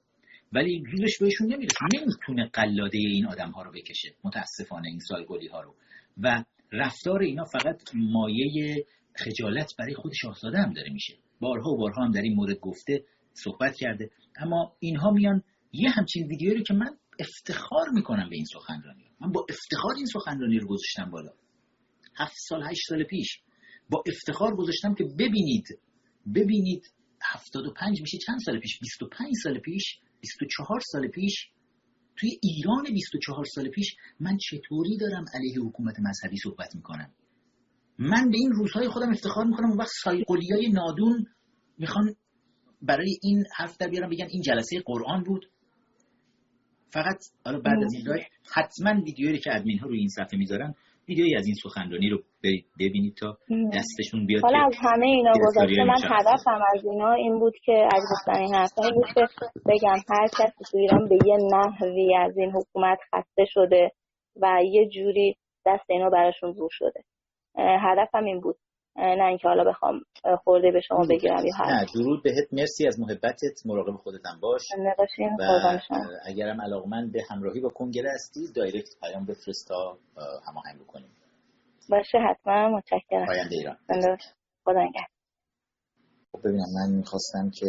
ولی 0.53 0.83
زورش 0.97 1.19
بهشون 1.21 1.53
نمی‌رسه. 1.53 1.77
نمی‌تونه 1.95 2.51
قلاده 2.53 2.99
این 2.99 3.27
آدم 3.27 3.51
ها 3.51 3.63
رو 3.63 3.73
بکشه 3.73 4.15
متاسفانه 4.25 4.89
این 4.89 4.99
سالگلی 4.99 5.49
ها 5.49 5.61
رو. 5.61 5.75
و 6.23 6.45
رفتار 6.73 7.23
اینا 7.23 7.45
فقط 7.45 7.83
مایه 7.95 8.87
خجالت 9.17 9.73
برای 9.79 9.95
خود 9.95 10.13
شاهزاده 10.23 10.59
هم 10.59 10.73
داره 10.73 10.93
میشه. 10.93 11.15
بارها 11.41 11.71
و 11.71 11.77
بارها 11.77 12.05
هم 12.05 12.11
در 12.11 12.23
این 12.23 12.35
مورد 12.35 12.59
گفته 12.59 13.05
صحبت 13.33 13.77
کرده. 13.77 14.11
اما 14.37 14.73
اینها 14.81 15.11
میان 15.11 15.43
یه 15.73 15.91
همچین 15.91 16.27
ویدیویی 16.27 16.55
رو 16.55 16.63
که 16.63 16.75
من 16.75 16.97
افتخار 17.21 17.89
می‌کنم 17.95 18.31
به 18.31 18.37
این 18.37 18.45
سخنرانی. 18.45 19.05
من 19.21 19.33
با 19.33 19.47
افتخار 19.51 19.95
این 19.97 20.07
سخنرانی 20.07 20.59
رو 20.59 20.69
گذاشتم 20.69 21.11
بالا. 21.11 21.33
هفت 22.17 22.37
سال 22.49 22.63
هشت 22.63 22.81
سال 22.89 23.05
پیش 23.05 23.41
با 23.91 24.03
افتخار 24.07 24.57
گذاشتم 24.57 24.95
که 24.95 25.05
ببینید 25.05 25.65
ببینید 26.35 26.93
75 27.23 28.01
میشه 28.01 28.19
چند 28.19 28.39
سال 28.41 28.61
پیش؟ 28.61 28.79
25 28.81 29.33
سال 29.43 29.59
پیش 29.59 30.01
24 30.21 30.81
سال 30.93 31.09
پیش. 31.09 31.51
توی 32.17 32.31
ایران 32.43 32.85
24 32.93 33.45
سال 33.45 33.69
پیش 33.69 33.97
من 34.21 34.37
چطوری 34.37 34.97
دارم 34.97 35.25
علیه 35.35 35.61
حکومت 35.61 35.95
مذهبی 36.01 36.37
صحبت 36.37 36.75
می‌کنم؟ 36.75 37.11
من 37.99 38.31
به 38.31 38.37
این 38.37 38.53
روزهای 38.53 38.89
خودم 38.89 39.11
افتخار 39.11 39.47
می‌کنم 39.47 39.69
اون 39.69 39.79
وقت 39.79 39.91
سایقلی 40.05 40.69
نادون 40.73 41.27
می‌خوان 41.79 42.15
برای 42.83 43.19
این 43.23 43.45
حرف 43.57 43.77
در 43.77 43.89
بیارم 43.89 44.11
بگن 44.11 44.27
این 44.31 44.43
جلسه 44.43 44.83
قرآن 44.87 45.25
بود. 45.25 45.51
فقط 46.91 47.25
حالا 47.45 47.59
بعد 47.61 47.85
از 47.85 47.93
این 47.93 48.05
حتما 48.55 49.03
ویدیویی 49.03 49.39
که 49.39 49.57
ادمین 49.57 49.79
ها 49.79 49.87
روی 49.87 49.99
این 49.99 50.09
صفحه 50.09 50.39
می‌ذارن 50.39 50.75
ویدیویی 51.09 51.37
از 51.37 51.47
این 51.47 51.55
سخنرانی 51.63 52.09
رو 52.09 52.19
برید 52.45 52.67
ببینید 52.81 53.15
تا 53.21 53.39
دستشون 53.75 54.27
بیاد 54.27 54.43
حالا 54.43 54.67
از 54.67 54.75
همه 54.81 55.07
اینا 55.07 55.33
گذشته 55.33 55.85
من. 55.85 55.95
هدفم 55.95 56.61
از 56.75 56.85
اینا 56.85 57.13
این 57.13 57.39
بود 57.39 57.55
که 57.65 57.89
از 57.95 58.03
گفتن 58.13 58.41
این 58.41 58.55
حرفا 58.55 58.83
این 58.85 58.95
بود 58.95 59.07
که 59.15 59.21
بگم 59.67 59.97
هر 60.09 60.27
کسی 60.27 60.65
تو 60.71 60.79
ایران 60.79 61.09
به 61.09 61.19
یه 61.27 61.37
نحوی 61.53 62.17
از 62.17 62.37
این 62.37 62.51
حکومت 62.51 62.99
خسته 63.15 63.45
شده 63.45 63.91
و 64.43 64.61
یه 64.65 64.89
جوری 64.89 65.37
دست 65.67 65.91
اینا 65.91 66.11
براشون 66.11 66.55
رو 66.55 66.69
شده 66.71 67.05
هدفم 67.59 68.25
این 68.25 68.41
بود 68.41 68.57
نه 68.99 69.25
اینکه 69.25 69.49
حالا 69.49 69.65
بخوام 69.65 70.01
خورده 70.45 70.71
به 70.71 70.81
شما 70.81 71.07
بگیرم 71.11 71.47
یا 71.47 71.53
هر 71.57 71.73
نه 71.73 71.87
درود 71.95 72.23
بهت. 72.23 72.53
مرسی 72.53 72.87
از 72.87 73.01
محبتت. 73.01 73.67
مراقب 73.67 73.97
خودت 73.97 74.27
هم 74.27 74.41
باش. 74.41 74.63
زنده 74.77 74.95
باشین. 74.99 75.29
و 75.41 75.43
قربان 75.43 75.81
شما 75.89 76.05
اگرم 76.27 76.61
علاقمند 76.61 77.13
به 77.13 77.23
همراهی 77.31 77.61
با 77.61 77.69
کنگره 77.69 78.11
هستی 78.15 78.53
دایرکت 78.57 78.89
پیام 79.03 79.27
بفرست 79.27 79.69
تا 79.69 79.99
اه، 80.17 80.25
هماهنگ 80.49 80.81
بکنیم. 80.81 81.11
باشه 81.91 82.19
حتما. 82.19 82.69
متشکرم. 82.69 83.27
پاینده 83.27 83.55
ایران. 83.57 83.77
خدا 84.65 84.81
نگهدار. 84.83 85.09
خب 86.33 86.39
ببینم 86.45 86.67
من 86.75 86.97
می‌خواستم 86.97 87.51
که 87.51 87.67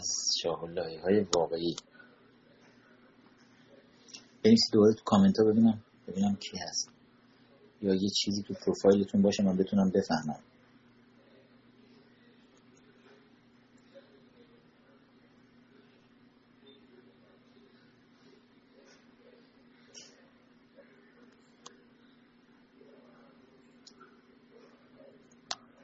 از 0.00 0.38
شاه 0.42 0.60
های 1.02 1.26
واقعی. 1.36 1.76
بنویسی 4.44 4.72
دوباره 4.72 4.94
تو 4.94 5.04
کامنت 5.04 5.38
ها 5.38 5.44
ببینم 5.44 5.84
ببینم 6.08 6.36
کی 6.36 6.58
هست. 6.58 6.90
یا 7.82 7.94
یه 7.94 8.08
چیزی 8.08 8.42
تو 8.42 8.54
پروفایلتون 8.54 9.22
باشه 9.22 9.42
من 9.42 9.56
بتونم 9.56 9.90
بفهمم. 9.90 10.40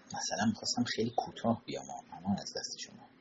مثلا 0.06 0.46
می‌خواستم 0.46 0.84
خیلی 0.84 1.12
کوتاه 1.16 1.62
بیام 1.66 1.84
اما 2.12 2.36
از 2.38 2.54
دست 2.56 2.78
شما. 2.78 3.15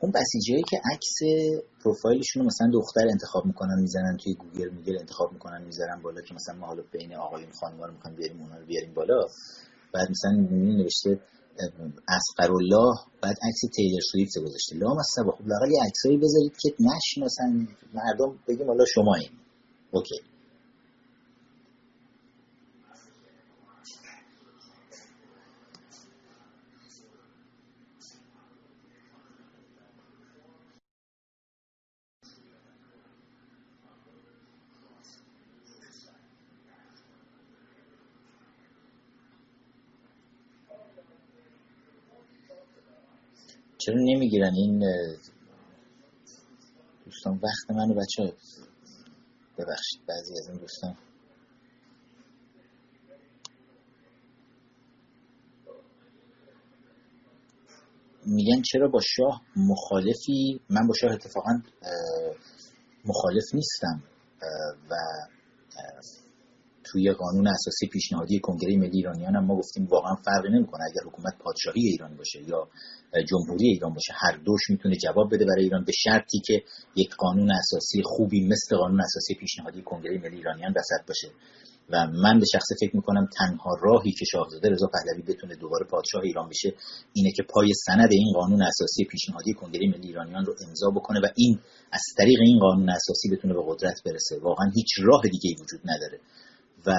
اون 0.00 0.12
بسیجی 0.12 0.62
که 0.70 0.80
عکس 0.92 1.14
پروفایلشون 1.84 2.42
رو 2.42 2.46
مثلا 2.46 2.70
دختر 2.72 3.08
انتخاب 3.10 3.46
می‌کنن 3.46 3.80
می‌زنن 3.80 4.16
توی 4.16 4.34
گوگل 4.34 4.68
میگل 4.68 4.98
انتخاب 4.98 5.32
می‌کنن 5.32 5.62
می‌ذارن 5.62 6.02
بالا 6.02 6.20
که 6.22 6.34
مثلا 6.34 6.54
ما 6.54 6.66
حالا 6.66 6.82
بین 6.92 7.14
آقایون 7.14 7.50
خانم 7.60 7.82
رو 7.82 7.92
می‌خوایم 7.92 8.16
بیاریم 8.16 8.40
اونا 8.40 8.58
رو 8.58 8.66
بیاریم 8.66 8.94
بالا. 8.94 9.26
بعد 9.92 10.08
مثلا 10.10 10.32
نوشته 10.50 11.20
اسقرالله 12.08 12.94
بعد 13.22 13.36
عکس 13.42 13.60
تیلر 13.76 14.00
سویفت 14.12 14.38
گذاشته. 14.38 14.76
لام 14.76 14.98
از 14.98 15.06
سبا 15.16 15.32
خب 15.32 15.46
لاقل 15.46 15.70
یه 15.70 15.82
عکسایی 15.86 16.16
بذارید 16.16 16.52
که 16.60 16.74
نشناسن 16.80 17.68
مردم 17.94 18.38
بگیم 18.48 18.66
حالا 18.66 18.84
شما 18.94 19.14
این 19.14 19.30
اوکی. 19.90 20.20
چرا 43.86 43.94
نمی‌گیرن 43.98 44.54
این 44.54 44.84
دوستان؟ 47.04 47.40
وقت 47.42 47.70
منو 47.70 47.94
بچه 47.94 48.32
ببخشید 49.58 50.06
بعضی 50.08 50.32
از 50.38 50.48
این 50.48 50.58
دوستان. 50.58 50.96
میگن 58.26 58.62
چرا 58.62 58.88
با 58.88 59.00
شاه 59.00 59.42
مخالفی؟ 59.56 60.60
من 60.70 60.86
با 60.86 60.94
شاه 61.00 61.12
اتفاقا 61.12 61.62
مخالف 63.04 63.44
نیستم 63.54 64.02
و 64.90 64.94
توی 66.96 67.12
قانون 67.12 67.46
اساسی 67.48 67.86
پیشنهادی 67.86 68.40
کنگره 68.40 68.76
ملی 68.76 68.96
ایرانیان 68.96 69.36
هم 69.36 69.44
ما 69.44 69.56
گفتیم 69.56 69.86
واقعا 69.86 70.14
فرقی 70.14 70.48
نمی‌کنه 70.48 70.80
اگر 70.90 71.08
حکومت 71.08 71.34
پادشاهی 71.38 71.80
ایران 71.80 72.16
باشه 72.16 72.42
یا 72.48 72.68
جمهوری 73.30 73.66
ایران 73.66 73.94
باشه 73.94 74.12
هر 74.16 74.36
دوش 74.44 74.70
می‌تونه 74.70 74.96
جواب 74.96 75.34
بده 75.34 75.44
برای 75.44 75.64
ایران 75.64 75.84
به 75.84 75.92
شرطی 75.92 76.38
که 76.46 76.62
یک 76.96 77.14
قانون 77.18 77.50
اساسی 77.50 78.02
خوبی 78.04 78.48
مثل 78.48 78.76
قانون 78.76 79.00
اساسی 79.00 79.34
پیشنهادی 79.34 79.82
کنگره 79.82 80.18
ملی 80.18 80.36
ایرانیان 80.36 80.70
وسط 80.70 81.06
باشه. 81.08 81.28
و 81.90 82.06
من 82.06 82.38
به 82.40 82.46
شخص 82.52 82.66
فکر 82.80 82.96
می‌کنم 82.96 83.28
تنها 83.38 83.70
راهی 83.82 84.12
که 84.12 84.24
شاهزاده 84.24 84.70
رضا 84.70 84.86
پهلوی 84.86 85.22
بتونه 85.22 85.56
دوباره 85.56 85.86
پادشاه 85.86 86.22
ایران 86.22 86.48
بشه 86.48 86.74
اینه 87.12 87.32
که 87.36 87.42
پای 87.42 87.72
سند 87.86 88.08
این 88.12 88.32
قانون 88.34 88.62
اساسی 88.62 89.04
پیشنهادی 89.04 89.52
کنگره 89.52 89.88
ملی 89.88 90.06
ایرانیان 90.06 90.44
رو 90.44 90.54
امضا 90.68 90.90
بکنه 90.90 91.20
و 91.20 91.26
این 91.36 91.58
از 91.92 92.02
طریق 92.18 92.38
این 92.40 92.58
قانون 92.58 92.88
اساسی 92.90 93.28
بتونه 93.32 93.54
به 93.54 93.62
قدرت 93.66 94.02
برسه. 94.04 94.38
واقعا 94.42 94.70
هیچ 94.74 94.88
راه 95.02 95.22
دیگه 95.22 95.48
ای 95.50 95.56
وجود 95.62 95.80
نداره. 95.84 96.20
و 96.86 96.92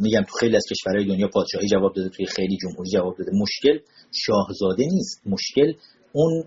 میگم 0.00 0.22
تو 0.22 0.36
خیلی 0.40 0.56
از 0.56 0.64
کشورهای 0.70 1.04
دنیا 1.08 1.28
پادشاهی 1.28 1.68
جواب 1.68 1.94
داده 1.94 2.08
توی 2.08 2.26
خیلی 2.26 2.56
جمهوری 2.62 2.90
جواب 2.90 3.16
داده. 3.18 3.32
مشکل 3.40 3.78
شاهزاده 4.12 4.84
نیست. 4.92 5.26
مشکل 5.26 5.72
اون 6.12 6.44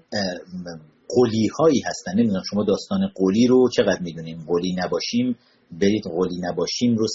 قولی 1.09 1.47
هایی 1.59 1.81
هستن. 1.85 2.11
نمی‌دونم 2.15 2.43
شما 2.49 2.63
داستان 2.63 2.99
قولی 3.15 3.47
رو 3.47 3.69
چقدر 3.75 4.01
می‌دونیم 4.01 4.43
قولی 4.47 4.75
نباشیم. 4.77 5.35
برید 5.71 6.03
قولی 6.03 6.37
نباشیم 6.41 6.95
رو 6.95 7.07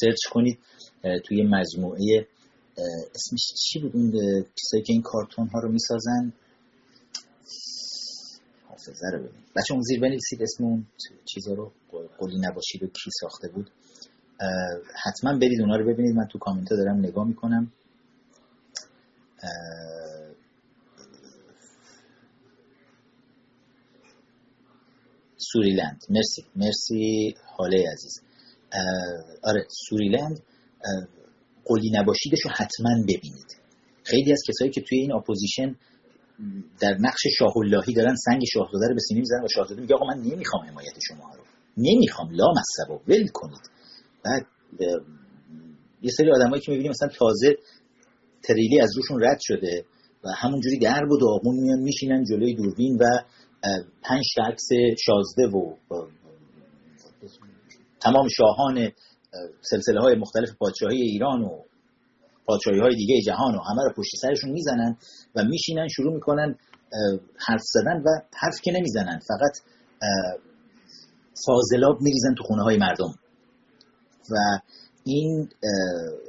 سرچ 0.00 0.18
کنید 0.32 0.58
توی 1.24 1.42
مجموعه 1.42 2.26
اسمش 3.14 3.52
چی 3.64 3.78
بود 3.78 3.96
اون 3.96 4.12
که 4.70 4.92
این 4.92 5.02
کارتون 5.02 5.48
ها 5.48 5.60
رو 5.60 5.72
می‌سازن؟ 5.72 6.32
حافظه 8.90 9.06
رو 9.12 9.18
ببین 9.18 9.40
بچه 9.56 9.74
اون 9.74 9.82
زیر 9.82 10.00
بنویسید 10.00 10.42
اسم 10.42 10.64
اون 10.64 10.86
چیزا 11.34 11.54
رو. 11.54 11.72
قلی 12.18 12.38
نباشید 12.38 12.82
و 12.82 12.86
کی 12.86 13.10
ساخته 13.20 13.48
بود. 13.48 13.70
حتما 15.04 15.38
برید 15.38 15.60
اونا 15.60 15.76
رو 15.76 15.84
ببینید. 15.92 16.16
من 16.16 16.26
تو 16.26 16.38
کامنت 16.38 16.72
ها 16.72 16.76
دارم 16.76 16.98
نگاه 16.98 17.28
می‌کنم. 17.28 17.72
سوریلند. 25.36 26.04
مرسی. 26.08 26.44
مرسی 26.56 27.34
هاله 27.56 27.84
عزیز. 27.92 28.20
آره 29.42 29.66
سوریلند. 29.88 30.42
قلی 31.64 31.90
نباشیدش 31.90 32.40
رو 32.44 32.50
حتما 32.50 32.90
ببینید. 33.02 33.56
خیلی 34.04 34.32
از 34.32 34.42
کسایی 34.48 34.70
که 34.70 34.80
توی 34.80 34.98
این 34.98 35.12
اپوزیشن 35.12 35.76
در 36.80 36.96
نقش 37.00 37.20
شاه 37.38 37.52
اللهی 37.56 37.94
دارن 37.94 38.14
سنگ 38.14 38.42
شاهزاده 38.52 38.88
رو 38.88 38.94
به 38.94 39.00
سینه 39.08 39.20
می‌زنن 39.20 39.44
و 39.44 39.48
شاهزاده 39.54 39.80
میگه 39.80 39.94
آقا 39.94 40.06
من 40.06 40.18
نمی‌خوام 40.18 40.66
حمایت 40.66 40.94
شما 41.08 41.34
رو. 41.36 41.42
نمی‌خوام 41.76 42.28
لا 42.32 42.46
مصبا 42.56 43.00
ول 43.08 43.26
کنید. 43.32 43.70
بعد 44.24 44.46
یه 46.02 46.10
سری 46.16 46.30
آدمایی 46.32 46.62
که 46.62 46.70
می‌بینیم 46.70 46.90
مثلا 46.90 47.08
تازه 47.08 47.56
تریلی 48.42 48.80
از 48.80 48.96
روشون 48.96 49.22
رد 49.22 49.38
شده 49.40 49.84
و 50.24 50.28
همونجوری 50.36 50.78
درب 50.78 51.10
و 51.10 51.18
داغون 51.18 51.56
میان 51.60 51.78
میشینن 51.78 52.24
جلوی 52.24 52.54
دوربین 52.54 52.96
و 52.96 53.04
پنج 54.02 54.24
تا 54.36 54.44
عکس 54.44 54.68
شازده 55.04 55.46
و 55.46 55.74
تمام 58.00 58.28
شاهان 58.28 58.90
سلسله 59.60 60.00
های 60.00 60.14
مختلف 60.14 60.48
پادشاهی 60.58 61.02
ایران 61.02 61.42
و 61.42 61.62
پادشاهی 62.46 62.80
های 62.80 62.94
دیگه 62.96 63.20
جهان 63.26 63.54
و 63.54 63.58
همه 63.58 63.82
رو 63.84 63.92
پشت 63.96 64.10
سرشون 64.22 64.50
می‌زنن 64.50 64.96
و 65.34 65.44
میشینن 65.44 65.88
شروع 65.88 66.14
می‌کنن 66.14 66.56
حرف 67.46 67.62
زدن 67.64 67.96
و 67.96 68.08
حرف 68.34 68.60
که 68.62 68.72
نمی‌زنن. 68.72 69.18
فقط 69.18 69.52
فاضلاب 71.46 72.00
میریزن 72.00 72.34
تو 72.38 72.44
خونه 72.44 72.62
های 72.62 72.76
مردم. 72.76 73.14
و 74.30 74.36
این 75.04 75.48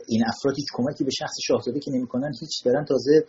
این 0.07 0.23
افراد 0.27 0.55
هیچ 0.55 0.67
کمکی 0.73 1.03
به 1.03 1.11
شخص 1.11 1.33
شاهزاده 1.47 1.79
که 1.79 1.91
نمی‌کنن 1.91 2.31
هیچ 2.41 2.65
دارن 2.65 2.85
تازه 2.85 3.25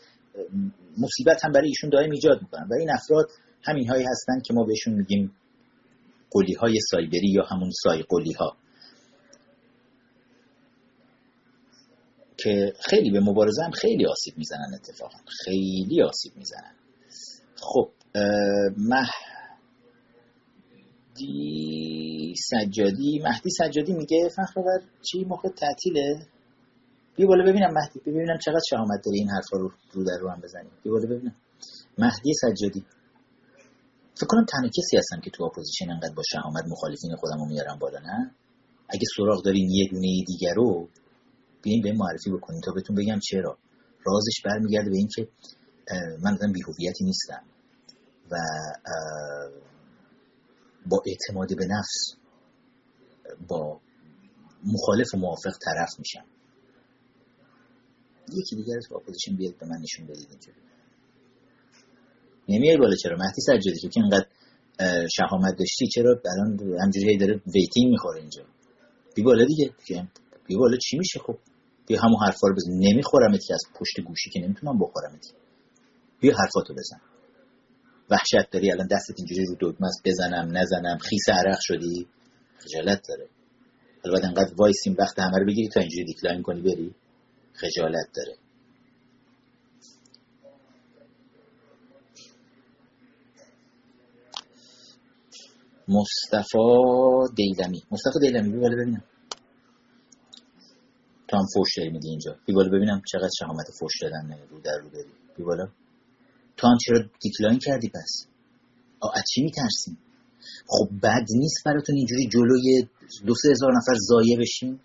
مصیبت 0.99 1.45
هم 1.45 1.53
برای 1.53 1.69
ایشون 1.69 1.91
دائم 1.91 2.11
ایجاد 2.11 2.43
می‌کنن. 2.43 2.69
و 2.71 2.75
این 2.75 2.91
افراد 2.91 3.27
همین 3.65 3.89
هایی 3.89 4.05
هستن 4.05 4.41
که 4.45 4.55
ما 4.55 4.65
بهشون 4.65 4.95
میگیم 4.95 5.33
قلی 6.31 6.55
های 6.55 6.79
سایبری 6.91 7.31
یا 7.31 7.45
همون 7.45 7.71
سای 7.83 8.05
قلی 8.09 8.33
ها 8.33 8.57
که 12.43 12.73
خیلی 12.81 13.11
به 13.11 13.21
مبارزه 13.21 13.63
هم 13.65 13.71
خیلی 13.71 14.07
آسیب 14.07 14.39
می‌زنن 14.39 14.75
اتفاقا. 14.75 15.19
خیلی 15.45 16.03
آسیب 16.03 16.33
می‌زنن. 16.37 16.75
خب 17.57 17.89
مهدی 21.17 22.35
سجادی 22.51 23.19
مهدی 23.25 23.51
سجادی 23.51 23.93
میگه 23.93 24.29
فخرآور 24.37 24.81
چی 25.03 25.25
موقع 25.25 25.49
تعطیله؟ 25.49 26.27
بیا 27.17 27.27
بالا 27.27 27.45
ببینم 27.45 27.71
مهدی 27.75 28.01
ببینم 28.11 28.39
چقدر 28.45 28.61
شهامت 28.71 29.01
داری 29.05 29.19
این 29.19 29.29
حرفا 29.31 29.57
رو 29.57 29.71
رو 29.93 30.05
در 30.05 30.19
رو 30.21 30.31
هم 30.31 30.41
بزنی. 30.41 30.71
بیا 30.83 30.93
بالا 30.93 31.07
ببینم. 31.07 31.35
مهدی 31.99 32.33
سجادی. 32.35 32.85
فکر 34.15 34.27
کنم 34.27 34.45
تنها 34.45 34.69
کسی 34.69 34.97
هستم 34.97 35.21
که 35.21 35.31
تو 35.31 35.45
اپوزیشن 35.45 35.91
انقدر 35.91 36.15
با 36.15 36.23
شهامت 36.33 36.65
مخالفین 36.69 37.17
خودم 37.17 37.39
رو 37.39 37.47
میارم 37.47 37.79
بالا 37.79 37.99
نه؟ 37.99 38.31
اگه 38.89 39.05
سراغ 39.17 39.45
دارین 39.45 39.71
یه 39.71 39.89
دونه 39.91 40.25
دیگر 40.27 40.55
رو 40.55 40.89
بیاین 41.63 41.83
به 41.83 41.93
معرفی 41.93 42.31
بکنین 42.31 42.61
تا 42.61 42.73
بهتون 42.73 42.97
بگم 42.97 43.19
چرا. 43.31 43.59
رازش 44.05 44.43
برمیگرده 44.45 44.91
به 44.91 44.97
اینکه 44.97 45.29
من 46.23 46.35
آدم 46.35 46.53
بیهویتی 46.53 47.05
نیستم 47.05 47.43
و 48.31 48.37
با 50.87 51.03
اعتماد 51.07 51.57
به 51.57 51.67
نفس 51.67 52.17
با 53.49 53.81
مخالف 54.65 55.15
و 55.15 55.19
موافق 55.19 55.53
طرف 55.65 55.99
میشم. 55.99 56.25
یکی 58.33 58.57
دیگر 58.57 58.77
از 58.77 58.93
اپوزیشن 58.93 59.37
بیاد 59.37 59.59
به 59.59 59.67
من 59.67 59.77
نشون 59.83 60.07
بدید 60.07 60.29
اینجوری 60.31 60.57
نمیای 62.49 62.77
بالا 62.77 62.97
چرا؟ 63.03 63.17
مهدی 63.17 63.41
سجادی 63.41 63.89
که 63.89 64.01
اینقدر 64.01 64.27
شهامت 65.17 65.57
داشتی 65.59 65.87
چرا 65.95 66.21
الان 66.33 66.79
همجوری 66.83 67.17
داره 67.17 67.43
waiting 67.55 67.91
می‌خوره 67.91 68.21
اینجا؟ 68.21 68.43
بیا 69.15 69.23
بالا 69.23 69.45
دیگه 69.45 69.71
بیا 70.47 70.57
بالا 70.57 70.77
چی 70.77 70.99
میشه؟ 70.99 71.19
خب 71.19 71.39
بیا 71.87 72.01
همون 72.01 72.17
حرفا 72.25 72.49
رو 72.49 72.55
بزن 72.55 72.73
نمیخورمت 72.73 73.41
که 73.47 73.55
از 73.55 73.63
پشت 73.75 74.01
گوشی 74.07 74.31
که 74.31 74.41
نمی‌تونم 74.41 74.79
بخورمت. 74.79 75.27
بیا 76.21 76.35
حرفاتو 76.37 76.75
بزن. 76.75 77.01
وحشت 78.11 78.51
داری 78.51 78.73
الان 78.73 78.87
دستت 78.87 79.15
اینجوری 79.19 79.45
رو 79.47 79.55
دگمه 79.61 79.89
بزنم 80.05 80.57
نزنم 80.57 80.99
خیس 80.99 81.29
عرق 81.29 81.59
شدی؟ 81.61 82.07
خجالت 82.59 83.09
داره. 83.09 83.29
البته 84.05 84.27
انقدر 84.27 84.55
وایسیم 84.59 84.97
وقت 84.99 85.19
همه 85.19 85.39
رو 85.39 85.47
بگیری 85.47 85.69
تا 85.69 85.81
اینجوری 85.81 86.05
decline 86.05 86.43
کنی 86.43 86.61
بری؟ 86.61 86.95
خجالت 87.55 88.07
داره. 88.15 88.37
مصطفی 95.89 96.59
دیلمی. 97.37 97.83
مصطفی 97.91 98.19
دیلمی 98.21 98.53
بیا 98.53 98.59
بالا 98.59 98.77
ببینم. 98.77 99.05
تو 101.33 101.39
هم 101.39 101.47
فوش 101.55 101.69
داری 101.77 101.91
میدی 101.91 102.09
اینجا. 102.09 102.37
بیا 102.47 102.53
ببینم 102.53 103.03
چقدر 103.13 103.31
شهامت 103.39 103.67
فوش 103.79 103.93
دادن 104.03 104.39
رو 104.51 104.61
در 104.61 104.79
رو 104.83 104.91
داری 104.91 105.13
بیا 105.37 105.43
بالا. 105.43 105.69
تو 106.57 106.67
هم 106.67 106.77
چرا 106.87 106.99
decline 107.21 107.59
کردی 107.59 107.89
پس؟ 107.89 108.27
از 109.15 109.23
چی 109.35 109.43
میترسیم؟ 109.43 109.99
خب 110.69 110.89
بد 111.03 111.27
نیست 111.31 111.65
براتون 111.65 111.97
اینجوری 111.97 112.29
جلوی 112.29 112.89
دو 113.27 113.35
سه 113.43 113.51
هزار 113.51 113.73
نفر 113.77 113.95
ضایع 114.09 114.39
بشین. 114.39 114.81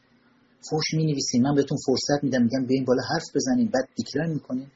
فوش 0.70 0.94
می 0.94 1.06
نویسین 1.06 1.42
من 1.42 1.56
بهتون 1.56 1.78
فرصت 1.86 2.24
میدم. 2.24 2.44
میگم 2.44 2.66
بیاین 2.66 2.86
بالا 2.86 3.02
حرف 3.14 3.26
بزنین. 3.36 3.70
بعد 3.74 3.90
decline 3.96 4.34
می‌کنین. 4.34 4.68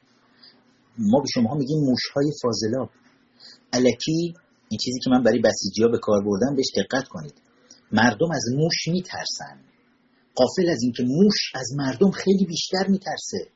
ما 0.98 1.20
به 1.20 1.26
شما 1.34 1.54
میگیم 1.54 1.78
موشهای 1.78 2.32
فاضلاب. 2.42 2.90
الکی 3.72 4.34
این 4.68 4.78
چیزی 4.84 4.98
که 5.04 5.10
من 5.10 5.22
برای 5.22 5.38
بسیجی 5.38 5.82
ها 5.82 5.88
به 5.88 5.98
کار 5.98 6.24
بردم 6.24 6.56
بهش 6.56 6.66
دقت 6.76 7.08
کنید. 7.08 7.34
مردم 7.92 8.30
از 8.30 8.44
موش 8.56 8.88
میترسن. 8.88 9.71
قافل 10.34 10.68
از 10.70 10.82
اینکه 10.82 11.02
موش 11.02 11.52
از 11.54 11.72
مردم 11.76 12.10
خیلی 12.10 12.44
بیشتر 12.44 12.86
میترسه. 12.88 13.46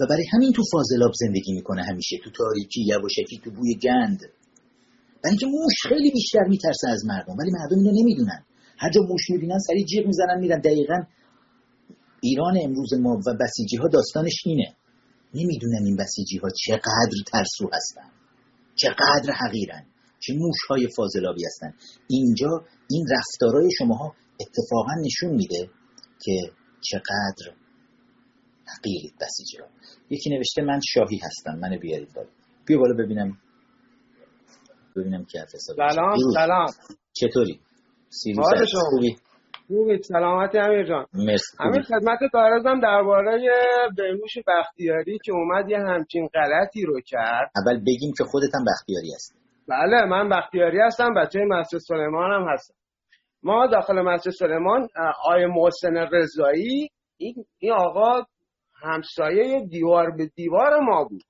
و 0.00 0.06
برای 0.06 0.24
همین 0.32 0.52
تو 0.52 0.62
فاضلاب 0.72 1.12
زندگی 1.20 1.52
می‌کنه 1.52 1.82
همیشه 1.82 2.16
تو 2.24 2.30
تاریکی 2.30 2.84
یواشکی 2.86 3.40
تو 3.44 3.50
بوی 3.50 3.74
گند. 3.74 4.20
برای 5.24 5.30
اینکه 5.30 5.46
موش 5.46 5.74
خیلی 5.88 6.10
بیشتر 6.10 6.44
میترسه 6.48 6.88
از 6.88 7.04
مردم 7.06 7.36
ولی 7.38 7.50
مردم 7.50 7.78
اینو 7.78 7.90
نمی‌دونن. 8.00 8.44
هر 8.78 8.90
جا 8.90 9.00
موش 9.02 9.30
می‌بینن 9.30 9.58
سریع 9.58 9.84
جیغ 9.84 10.06
می‌زنن 10.06 10.38
میرن. 10.40 10.60
دقیقا 10.60 11.02
ایران 12.20 12.58
امروز 12.62 12.94
ما 12.94 13.10
و 13.26 13.34
بسیجی 13.40 13.76
ها 13.76 13.88
داستانش 13.88 14.42
اینه. 14.44 14.76
نمی‌دونن 15.34 15.84
این 15.84 15.96
بسیجی 15.96 16.38
ها 16.38 16.48
چقدر 16.66 17.18
ترسو 17.26 17.70
هستن 17.72 18.10
چقدر 18.74 19.32
حقیرن 19.32 19.86
چه 20.20 20.34
موشهای 20.34 20.88
فاضلابی 20.96 21.44
هستن. 21.44 21.74
اینجا 22.08 22.64
این 22.90 23.06
رفتارهای 23.10 23.70
شماها 23.78 24.14
اتفاقا 24.46 24.94
نشون 25.04 25.30
میده 25.30 25.70
که 26.24 26.32
چقدر 26.80 27.56
حقیرید 28.66 29.14
بسیجی 29.20 29.58
را 29.58 29.66
یکی 30.10 30.30
نوشته 30.30 30.62
من 30.62 30.80
شاهی 30.94 31.20
هستم 31.24 31.58
منو 31.58 31.78
بیارید 31.78 32.12
بالا 32.14 32.28
بیا 32.66 32.78
بالا 32.78 32.94
ببینم 32.94 33.38
ببینم 34.96 35.24
که 35.24 35.38
حرف 35.38 35.48
سلام 35.48 36.16
سلام. 36.34 36.66
چطوری؟ 37.12 37.60
سیروس 38.08 38.46
خوبی؟ 38.90 39.16
خوبی 39.66 40.02
سلامتی 40.02 40.58
امیر 40.58 40.88
جان. 40.88 41.06
مرسی 41.14 41.56
امیر 41.60 41.82
خدمت 41.82 42.18
دارزم 42.34 42.80
درباره 42.80 43.40
بهنوش 43.96 44.38
بختیاری 44.46 45.18
که 45.24 45.32
اومد 45.32 45.70
یه 45.70 45.78
همچین 45.78 46.28
غلطی 46.34 46.82
رو 46.82 47.00
کرد. 47.06 47.50
اول 47.56 47.80
بگیم 47.80 48.12
که 48.18 48.24
خودت 48.24 48.54
هم 48.54 48.64
بختیاری 48.64 49.14
هست 49.14 49.34
بله 49.68 50.04
من 50.04 50.28
بختیاری 50.28 50.78
هستم 50.80 51.14
بچه 51.14 51.40
مسجد 51.48 51.78
سلیمان 51.78 52.30
هم 52.30 52.52
هستم. 52.54 52.74
ما 53.42 53.66
داخل 53.66 54.00
مسجد 54.00 54.30
سلیمان 54.30 54.88
آیه 55.24 55.46
محسن 55.46 55.96
رضایی 55.96 56.90
این, 57.16 57.44
این 57.58 57.72
آقا 57.72 58.24
همسایه 58.82 59.66
دیوار 59.66 60.10
به 60.10 60.26
دیوار 60.26 60.80
ما 60.80 61.04
بود. 61.04 61.24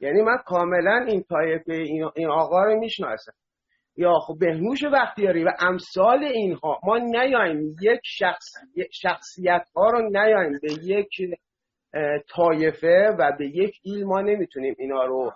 یعنی 0.00 0.22
من 0.22 0.36
کاملا 0.46 1.06
این 1.08 1.22
طایفه 1.22 1.72
این 2.16 2.28
آقا 2.30 2.64
رو 2.64 2.78
می‌شناسم. 2.80 3.32
یا 3.96 4.12
خب 4.26 4.34
بهنوش 4.40 4.84
بختیاری 4.84 5.44
و 5.44 5.48
امثال 5.58 6.24
اینها 6.24 6.80
ما 6.84 6.98
نیایم 6.98 7.76
یک 7.82 8.00
شخص 8.04 8.44
شخصیت 8.92 9.68
ها 9.76 9.90
رو 9.90 10.10
نیایم 10.10 10.52
به 10.62 10.72
یک 10.82 11.08
طایفه 12.34 13.16
و 13.18 13.32
به 13.38 13.46
یک 13.46 13.74
ایل 13.82 14.04
ما 14.04 14.20
نمی‌تونیم 14.20 14.74
اینا 14.78 15.04
رو 15.04 15.32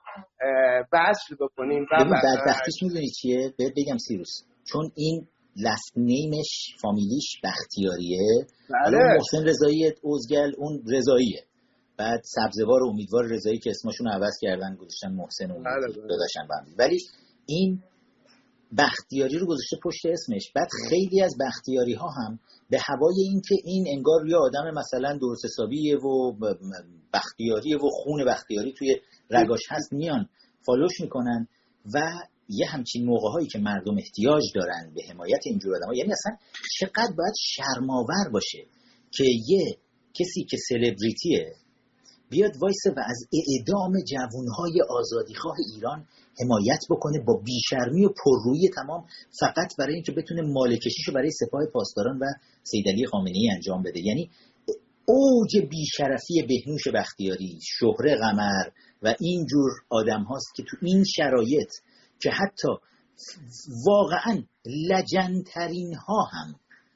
وصل 0.92 1.36
بکنیم 1.40 1.82
و 1.92 2.04
بدبختیش 2.04 2.82
می‌دونی 2.82 3.08
چیه؟ 3.20 3.52
بگم 3.58 3.98
سیروس. 4.08 4.42
چون 4.72 4.90
این 4.96 5.26
لست 5.56 5.92
نیمش 5.96 6.76
فامیلیش 6.82 7.40
بختیاریه 7.44 8.46
بله. 8.70 8.98
محسن 8.98 9.44
رضایی 9.44 9.92
اوزگل 10.02 10.52
اون 10.58 10.82
رضاییه 10.86 11.44
بعد 11.96 12.20
سبزوار 12.24 12.82
امیدوار 12.82 13.24
رضایی 13.24 13.58
که 13.58 13.70
اسمشون 13.70 14.08
عوض 14.08 14.38
کردن 14.40 14.76
گذاشتن 14.76 15.12
محسن 15.12 15.50
امیدوار 15.50 15.80
بله، 15.80 15.92
بله. 15.92 16.08
داداشن 16.08 16.48
ولی 16.78 16.98
این 17.46 17.82
بختیاری 18.78 19.38
رو 19.38 19.46
گذاشته 19.46 19.76
پشت 19.84 20.06
اسمش 20.06 20.52
بعد 20.54 20.68
خیلی 20.88 21.22
از 21.22 21.34
بختیاری 21.40 21.94
ها 21.94 22.08
هم 22.08 22.38
به 22.70 22.78
هوای 22.80 23.20
اینکه 23.20 23.54
این 23.64 23.84
انگار 23.88 24.28
یه 24.28 24.36
آدم 24.36 24.70
مثلا 24.74 25.18
درست 25.20 25.44
حسابیه 25.44 25.96
و 25.96 26.32
بختیاریه 27.14 27.76
و 27.76 27.88
خون 27.90 28.24
بختیاری 28.24 28.72
توی 28.72 28.96
رگاش 29.30 29.60
هست 29.70 29.92
میان 29.92 30.28
فالوش 30.66 31.00
می‌کنن 31.00 31.48
و 31.94 32.00
یه 32.50 32.66
همچین 32.66 33.04
موقع 33.04 33.28
هایی 33.32 33.46
که 33.46 33.58
مردم 33.58 33.96
احتیاج 33.98 34.42
دارن 34.54 34.92
به 34.94 35.02
حمایت 35.10 35.40
اینجور 35.44 35.76
آدم 35.76 35.86
ها 35.86 35.94
یعنی 35.94 36.12
اصلا 36.12 36.36
چقدر 36.78 37.14
باید 37.18 37.34
شرماور 37.38 38.30
باشه 38.32 38.58
که 39.10 39.24
یه 39.48 39.78
کسی 40.14 40.44
که 40.50 40.56
سلبریتیه 40.68 41.54
بیاد 42.30 42.56
وایسه 42.56 42.90
و 42.90 43.00
از 43.06 43.18
اعدام 43.32 43.92
جوانهای 44.00 44.82
آزادیخواه 44.88 45.56
ایران 45.74 46.06
حمایت 46.40 46.80
بکنه 46.90 47.18
با 47.26 47.42
بیشرمی 47.44 48.04
و 48.04 48.08
پررویی 48.24 48.68
تمام 48.68 49.04
فقط 49.40 49.76
برای 49.78 49.94
اینکه 49.94 50.12
بتونه 50.12 50.42
رو 51.06 51.14
برای 51.14 51.30
سپاه 51.30 51.66
پاسداران 51.72 52.18
و 52.18 52.24
سیدعلی 52.62 53.06
خامنه‌ای 53.06 53.50
انجام 53.54 53.82
بده. 53.82 54.00
یعنی 54.00 54.30
اوج 55.06 55.56
بیشرفی 55.70 56.42
بهنوش 56.42 56.88
بختیاری 56.94 57.58
شهره 57.62 58.16
قمر 58.16 58.70
و 59.02 59.14
اینجور 59.20 59.70
آدم 59.88 60.22
هاست 60.22 60.54
که 60.56 60.62
تو 60.62 60.76
این 60.82 61.04
شرایط 61.04 61.70
که 62.22 62.30
حتی 62.30 62.68
واقعا 63.86 64.42
لجنترین 64.90 65.94
ها 65.94 66.22
هم. 66.32 66.54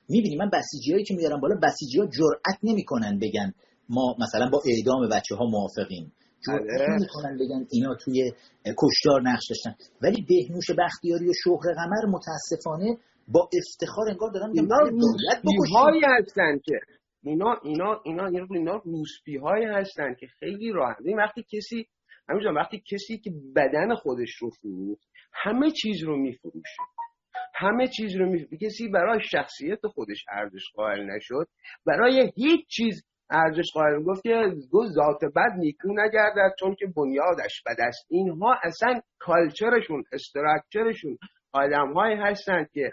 می‌بینی 0.08 0.36
من 0.36 0.50
بسیجی 0.50 0.92
هایی 0.92 1.04
که 1.04 1.14
میارم 1.14 1.40
بالا 1.40 1.56
بسیجی 1.62 1.98
ها 1.98 2.06
جرأت 2.06 2.58
نمی‌کنن 2.62 3.18
بگن 3.18 3.52
ما 3.88 4.16
مثلا 4.18 4.48
با 4.50 4.62
اعدام 4.66 5.08
بچه 5.08 5.34
ها 5.34 5.44
موافقیم. 5.44 6.12
جرأت. 6.46 6.88
نمی‌کنن 6.88 7.38
بگن 7.38 7.66
اینا 7.70 7.94
توی 7.94 8.32
کشتار 8.66 9.22
نقش 9.22 9.42
داشتن. 9.50 9.74
ولی 10.02 10.26
بهنوش 10.28 10.70
بختیاری 10.78 11.28
و 11.28 11.32
شهر 11.44 11.74
قمر 11.74 12.06
متاسفانه 12.16 12.98
با 13.28 13.48
افتخار 13.58 14.08
انگار 14.10 14.30
دارن 14.30 14.52
اینا 14.54 14.78
روسپی 14.78 16.00
هستن 16.18 16.58
که. 16.64 16.78
اینا 17.22 17.56
اینا 17.62 18.00
اینا 18.04 18.26
اینا, 18.26 18.46
اینا 18.50 18.76
روسپی 18.84 19.36
های 19.36 19.64
هستن 19.64 20.14
که 20.20 20.26
خیلی 20.26 20.72
راحت. 20.72 20.96
وقتی 21.18 21.42
کسی 21.42 21.86
همینجا 22.28 22.52
وقتی 22.56 22.82
کسی 22.90 23.18
که 23.18 23.30
بدن 23.56 23.94
خودش 23.94 24.30
رو 24.40 24.50
فروخت 24.50 25.08
همه 25.34 25.70
چیز 25.70 26.02
رو 26.04 26.16
میفروشه. 26.16 26.82
همه 27.54 27.88
چیز 27.88 28.16
رو 28.16 28.26
میفروشه 28.26 28.66
کسی 28.66 28.88
برای 28.88 29.20
شخصیت 29.30 29.86
خودش 29.86 30.24
ارزش 30.28 30.72
قائل 30.74 31.10
نشد. 31.10 31.48
برای 31.86 32.32
هیچ 32.36 32.66
چیز 32.68 33.04
ارزش 33.30 33.72
قائل 33.74 34.02
گفت 34.02 34.22
که 34.22 34.52
گفت 34.72 34.88
ذات 34.90 35.24
بد 35.36 35.52
نیکو 35.58 35.88
نگردد 35.88 36.54
چون 36.58 36.74
که 36.74 36.86
بنیادش 36.96 37.62
بد 37.66 37.80
است. 37.80 38.06
اینها 38.10 38.56
اصلا 38.64 39.00
کالچرشون 39.18 40.04
استراکچرشون 40.12 41.18
آدم 41.52 41.92
های 41.92 42.14
هستند 42.14 42.70
که 42.70 42.92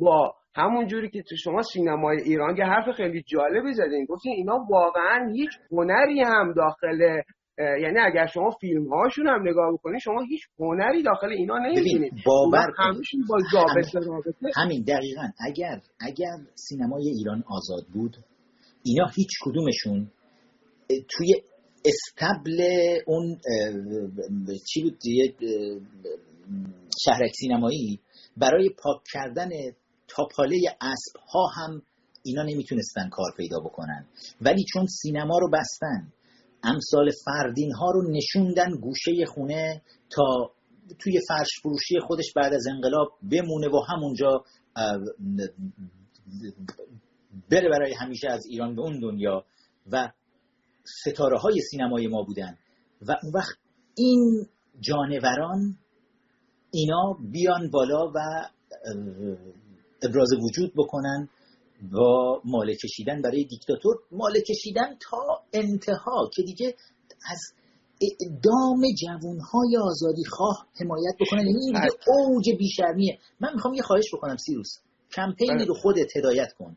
با 0.00 0.34
همون 0.56 0.86
جوری 0.86 1.10
که 1.10 1.22
تو 1.22 1.36
شما 1.36 1.62
سینمای 1.62 2.22
ایران 2.22 2.56
که 2.56 2.64
حرف 2.64 2.96
خیلی 2.96 3.22
جالبی 3.22 3.72
زدین 3.72 4.04
گفتین 4.04 4.32
اینا 4.32 4.66
واقعا 4.70 5.30
هیچ 5.32 5.50
هنری 5.70 6.20
هم 6.20 6.52
داخل 6.52 7.20
یعنی 7.58 7.98
اگر 7.98 8.26
شما 8.26 8.50
فیلم 8.50 8.88
هاشون 8.88 9.26
هم 9.26 9.48
نگاه 9.48 9.72
بکنید 9.72 10.00
شما 10.00 10.22
هیچ 10.28 10.40
هنری 10.58 11.02
داخل 11.02 11.28
اینا 11.28 11.58
نمی‌بینید 11.58 12.12
باور 12.26 12.66
با 13.28 13.36
رابطه 13.52 14.00
همین 14.56 14.82
دقیقا. 14.82 15.28
اگر 15.40 15.80
اگر 16.00 16.36
سینمای 16.54 17.08
ایران 17.08 17.44
آزاد 17.46 17.86
بود 17.92 18.16
اینا 18.82 19.06
هیچ 19.14 19.30
کدومشون 19.42 20.10
توی 20.88 21.34
استبل 21.84 22.60
اون 23.06 23.38
چی 24.72 24.82
بود 24.82 24.98
شهرک 27.04 27.32
سینمایی 27.40 28.00
برای 28.36 28.70
پاک 28.82 29.00
کردن 29.12 29.48
تاپاله 30.08 30.56
اسب 30.80 31.16
ها 31.34 31.46
هم 31.46 31.82
اینا 32.22 32.42
نمی‌تونستن 32.42 33.08
کار 33.08 33.32
پیدا 33.36 33.60
بکنن. 33.60 34.06
ولی 34.40 34.64
چون 34.72 34.86
سینما 34.86 35.38
رو 35.38 35.50
بستن 35.50 36.12
امثال 36.64 37.10
فردین 37.24 37.72
ها 37.72 37.90
رو 37.90 38.10
نشوندن 38.10 38.70
گوشه 38.80 39.24
خونه 39.26 39.82
تا 40.10 40.50
توی 40.98 41.20
فرش 41.28 41.48
فروشی 41.62 42.00
خودش 42.00 42.32
بعد 42.36 42.54
از 42.54 42.66
انقلاب 42.66 43.08
بمونه 43.30 43.68
و 43.68 43.80
همونجا 43.88 44.44
بره 47.50 47.68
برای 47.70 47.94
همیشه 47.94 48.30
از 48.30 48.46
ایران 48.46 48.74
به 48.74 48.82
اون 48.82 49.00
دنیا 49.00 49.44
و 49.92 50.12
ستاره 50.84 51.38
های 51.38 51.60
سینمای 51.70 52.06
ما 52.06 52.22
بودن. 52.22 52.58
و 53.08 53.16
اون 53.22 53.32
وقت 53.34 53.56
این 53.96 54.46
جانوران 54.80 55.78
اینا 56.70 57.18
بیان 57.32 57.70
بالا 57.70 58.12
و 58.14 58.48
ابراز 60.02 60.28
وجود 60.42 60.72
بکنن 60.76 61.28
با 61.92 62.42
مال 62.44 62.74
کشیدن 62.74 63.22
برای 63.22 63.44
دیکتاتور. 63.44 63.96
مال 64.12 64.40
کشیدن 64.40 64.96
تا 65.00 65.42
انتها 65.52 66.30
که 66.34 66.42
دیگه 66.42 66.74
از 67.30 67.40
اعدام 68.00 68.80
جوانهای 69.02 69.76
آزادی 69.82 70.24
خواه 70.24 70.66
حمایت 70.80 71.14
بکنن 71.20 71.46
یعنی 71.46 71.60
این 71.60 71.80
دیگه 71.80 71.94
اوج 72.06 72.50
بیشرمیه. 72.58 73.18
من 73.40 73.54
می‌خوام 73.54 73.74
یه 73.74 73.82
خواهش 73.82 74.14
بکنم 74.14 74.36
سیروس. 74.36 74.78
کمپینی 75.12 75.54
بله. 75.54 75.64
رو 75.64 75.74
خودت 75.74 76.16
هدایت 76.16 76.52
کن. 76.52 76.76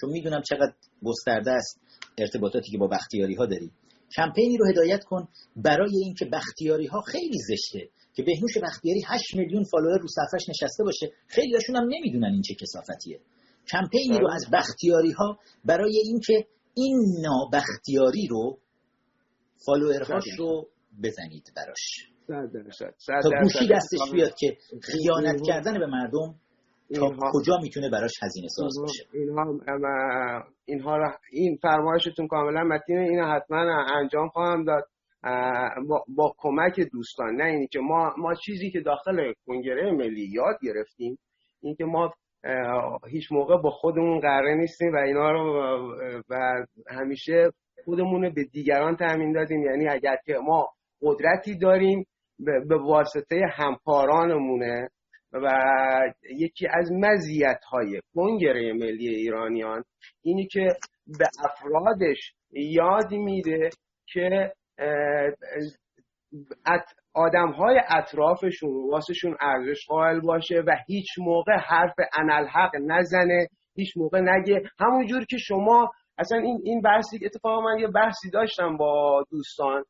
چون 0.00 0.10
می‌دونم 0.10 0.42
چقدر 0.42 0.72
گسترده 1.04 1.50
است 1.50 1.80
ارتباطاتی 2.18 2.70
که 2.70 2.78
با 2.78 2.86
بختیاری 2.86 3.34
ها 3.34 3.46
داری. 3.46 3.70
کمپینی 4.16 4.56
رو 4.56 4.66
هدایت 4.70 5.04
کن 5.04 5.28
برای 5.56 5.96
اینکه 5.96 6.24
بختیاری 6.24 6.86
ها 6.86 7.00
خیلی 7.00 7.38
زشته 7.48 7.88
که 8.14 8.22
بهنوش 8.22 8.58
بختیاری 8.62 9.02
8 9.06 9.36
میلیون 9.36 9.64
فالوور 9.64 9.98
رو 9.98 10.08
صفحش 10.08 10.48
نشسته 10.48 10.84
باشه. 10.84 11.12
خیلی 11.26 11.54
هاشون 11.54 11.76
هم 11.76 11.84
نمی‌دونن 11.88 12.32
این 12.32 12.42
چه 12.42 12.54
کسافتیه 12.54 13.20
کمپینی 13.70 14.18
رو 14.18 14.28
از 14.34 14.46
بختیاری 14.52 15.12
ها 15.12 15.38
برای 15.64 16.02
اینکه 16.04 16.46
این 16.74 16.98
نابختیاری 17.22 18.26
رو 18.30 18.58
فالوورهاش 19.66 20.24
رو 20.38 20.68
بزنید 21.02 21.52
براش. 21.56 22.08
تا 23.22 23.30
گوشی 23.42 23.68
دستش 23.68 24.12
بیاد 24.12 24.34
که 24.38 24.56
خیانت 24.82 25.40
کردن 25.46 25.78
به 25.78 25.86
مردم 25.86 26.34
تا 26.94 27.16
کجا 27.32 27.58
می‌تونه 27.62 27.90
براش 27.90 28.12
هزینه 28.22 28.48
ساز 28.48 28.78
باشه 28.80 29.04
اینها 29.12 29.60
اینها 30.64 30.98
این 31.32 31.58
فرمایشتون 31.62 32.26
کاملا 32.26 32.64
متین 32.64 32.98
این 32.98 33.20
حتما 33.20 33.86
انجام 33.96 34.28
خواهم 34.28 34.64
داد. 34.64 34.84
با, 35.88 36.04
با 36.08 36.34
کمک 36.38 36.80
دوستان. 36.92 37.34
نه 37.34 37.44
اینی 37.44 37.66
که 37.66 37.78
ما 37.78 38.14
ما 38.18 38.34
چیزی 38.34 38.70
که 38.70 38.80
داخل 38.80 39.32
کنگره 39.46 39.92
ملی 39.92 40.30
یاد 40.32 40.56
گرفتیم 40.62 41.18
این 41.60 41.74
که 41.74 41.84
ما 41.84 42.14
هیچ 43.10 43.32
موقع 43.32 43.56
با 43.62 43.70
خودمون 43.70 44.20
قراره 44.20 44.54
نیستیم 44.54 44.92
و 44.92 44.96
اینا 44.96 45.32
رو 45.32 45.62
و 46.30 46.64
همیشه 46.88 47.50
خودمون 47.84 48.34
به 48.34 48.44
دیگران 48.44 48.96
تامین 48.96 49.32
دادیم. 49.32 49.62
یعنی 49.62 49.88
اگر 49.88 50.16
که 50.24 50.34
ما 50.42 50.68
قدرتی 51.02 51.58
داریم 51.58 52.06
به 52.38 52.76
واسطه 52.76 53.40
همکارانمونه 53.52 54.88
و 55.32 55.48
یکی 56.38 56.66
از 56.66 56.92
مزیت 56.92 57.60
های 57.70 58.00
کنگره 58.14 58.72
ملی 58.72 59.08
ایرانیان 59.08 59.84
اینی 60.22 60.46
که 60.46 60.68
به 61.18 61.26
افرادش 61.44 62.34
یاد 62.52 63.12
میده 63.12 63.70
که 64.06 64.52
آدم 67.14 67.50
های 67.50 67.80
اطرافشون 67.88 68.90
واسهشون 68.90 69.36
ارزش 69.40 69.86
قائل 69.88 70.20
باشه 70.20 70.62
و 70.66 70.76
هیچ 70.86 71.06
موقع 71.18 71.56
حرف 71.56 71.94
انالحق 72.18 72.70
نزنه 72.86 73.48
هیچ 73.74 73.96
موقع 73.96 74.20
نگه. 74.20 74.62
همونجور 74.78 75.24
که 75.24 75.36
شما 75.38 75.90
اصلا 76.18 76.38
این 76.38 76.60
این 76.64 76.80
بحثی 76.80 77.26
اتفاقا 77.26 77.60
من 77.60 77.78
یه 77.78 77.88
بحثی 77.88 78.30
داشتم 78.30 78.76
با 78.76 79.24
دوستان 79.30 79.84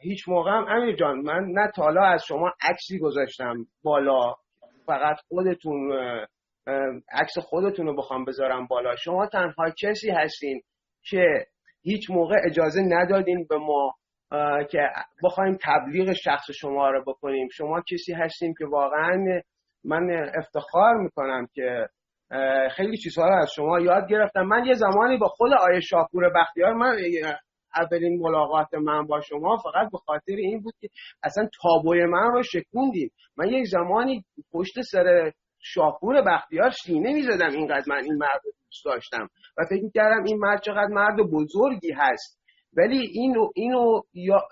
هیچ 0.00 0.28
موقع 0.28 0.50
هم 0.50 0.66
امیر 0.68 0.96
جان 0.96 1.18
من 1.18 1.44
نه 1.48 1.70
تالا 1.74 2.04
از 2.04 2.24
شما 2.28 2.52
عکسی 2.62 2.98
گذاشتم 2.98 3.54
بالا 3.82 4.34
فقط 4.86 5.16
خودتون 5.28 5.92
عکس 7.12 7.38
خودتون 7.38 7.86
رو 7.86 7.96
بخوام 7.96 8.24
بذارم 8.24 8.66
بالا. 8.66 8.96
شما 8.96 9.26
تنها 9.26 9.70
کسی 9.82 10.10
هستین 10.10 10.62
که 11.02 11.46
هیچ 11.82 12.10
موقع 12.10 12.36
اجازه 12.46 12.80
ندادین 12.80 13.46
به 13.50 13.56
ما 13.56 13.94
که 14.70 14.78
بخوایم 15.24 15.58
تبلیغ 15.62 16.12
شخص 16.12 16.50
شما 16.60 16.90
رو 16.90 17.04
بکنیم. 17.06 17.48
شما 17.52 17.80
کسی 17.80 18.12
هستیم 18.12 18.54
که 18.58 18.66
واقعا 18.66 19.40
من 19.84 20.30
افتخار 20.38 20.96
می‌کنم 20.96 21.46
که 21.54 21.88
خیلی 22.76 22.96
چیزها 22.96 23.28
رو 23.28 23.34
از 23.42 23.50
شما 23.56 23.80
یاد 23.80 24.08
گرفتم. 24.08 24.42
من 24.42 24.64
یه 24.64 24.74
زمانی 24.74 25.16
با 25.16 25.28
خود 25.28 25.52
آیه 25.52 25.80
شاپور 25.80 26.30
بختیار 26.30 26.74
من 26.74 26.96
اولین 27.76 28.20
ملاقات 28.20 28.74
من 28.74 29.06
با 29.06 29.20
شما 29.20 29.56
فقط 29.56 29.88
به 29.92 29.98
خاطر 29.98 30.32
این 30.36 30.60
بود 30.60 30.74
که 30.80 30.88
اصلا 31.22 31.48
تابوی 31.62 32.04
من 32.04 32.32
رو 32.32 32.42
شکوندیم. 32.42 33.10
من 33.36 33.48
یک 33.48 33.66
زمانی 33.66 34.24
پشت 34.52 34.80
سر 34.92 35.32
شاپور 35.60 36.22
بختیار 36.22 36.70
سینه 36.70 37.12
می‌زدم 37.12 37.50
اینقدر 37.50 37.84
من 37.86 38.04
این 38.04 38.14
مرد 38.14 38.40
رو 38.44 38.52
دوست 38.64 38.84
داشتم 38.84 39.28
و 39.56 39.64
فکر 39.70 39.82
می‌کردم 39.82 40.24
این 40.24 40.38
مرد 40.38 40.62
چقدر 40.62 40.88
مرد 40.90 41.16
بزرگی 41.32 41.92
هست. 41.96 42.38
ولی 42.76 42.98
اینو 42.98 43.50
اینو 43.54 44.00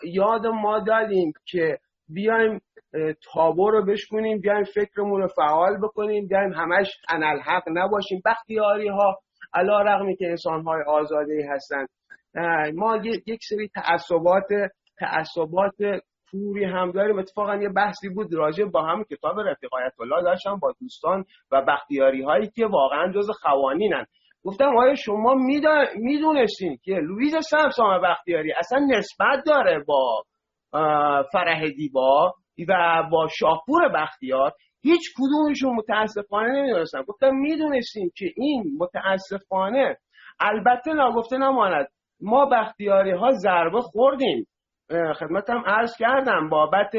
یاد 0.05 0.47
ما 0.47 0.79
دادیم 0.79 1.33
که 1.47 1.79
بیایم 2.09 2.61
تابو 3.33 3.71
رو 3.71 3.85
بشکنیم 3.85 4.41
بیایم 4.41 4.64
فکرمون 4.64 5.21
رو 5.23 5.29
فعال 5.29 5.79
بکنیم 5.83 6.27
بیایم 6.27 6.53
همش 6.53 6.87
انالحق 7.09 7.62
نباشیم. 7.73 8.23
بختیاری 8.25 8.89
ها 8.89 9.19
علا 9.55 9.81
رقمی 9.81 10.17
که 10.17 10.27
انسان 10.27 10.62
های 10.62 10.83
آزاده 10.87 11.49
هستن 11.51 11.87
ما 12.75 12.97
یک 13.27 13.41
سری 13.49 13.69
تعصبات 13.75 14.49
تعصبات 14.99 15.75
پوری 16.31 16.64
هم 16.64 16.93
داریم. 16.93 17.19
اتفاقا 17.19 17.57
یه 17.57 17.69
بحثی 17.69 18.09
بود 18.09 18.35
راجع 18.35 18.64
با 18.64 18.83
هم 18.83 19.05
کتاب 19.05 19.41
رفیقایت 19.41 19.93
الله 20.01 20.23
داشتم 20.23 20.59
با 20.59 20.75
دوستان 20.81 21.25
و 21.53 21.62
بختیاری 21.62 22.23
هایی 22.23 22.51
که 22.55 22.67
واقعا 22.67 23.12
جز 23.12 23.31
خوانینن. 23.31 24.07
گفتم 24.45 24.76
آیا 24.76 24.95
شما 24.95 25.34
می‌دونستین 25.97 26.78
که 26.82 26.93
لویز 26.93 27.34
سمسام 27.51 28.03
بختیاری 28.03 28.53
اصلا 28.53 28.78
نسبت 28.78 29.45
داره 29.47 29.84
با 29.87 30.22
فرح 31.32 31.68
دیبا 31.76 32.34
و 32.68 33.03
با 33.11 33.28
شاپور 33.39 33.89
بختیار 33.89 34.53
هیچ 34.82 35.01
کدومشون 35.16 35.74
متاسفانه 35.74 36.53
نمی‌دونستن. 36.53 37.03
گفتم 37.03 37.34
می‌دونستیم 37.34 38.11
که 38.16 38.26
این 38.37 38.64
متاسفانه 38.78 39.97
البته 40.41 40.93
ناگفته 40.93 41.37
نماند. 41.39 41.89
ما 42.20 42.47
بختیاری 42.47 43.11
ها 43.11 43.32
ضربه 43.32 43.80
خوردیم. 43.80 44.47
خدمتم 45.20 45.62
عرض 45.66 45.97
کردم 45.99 46.49
بابت 46.49 46.93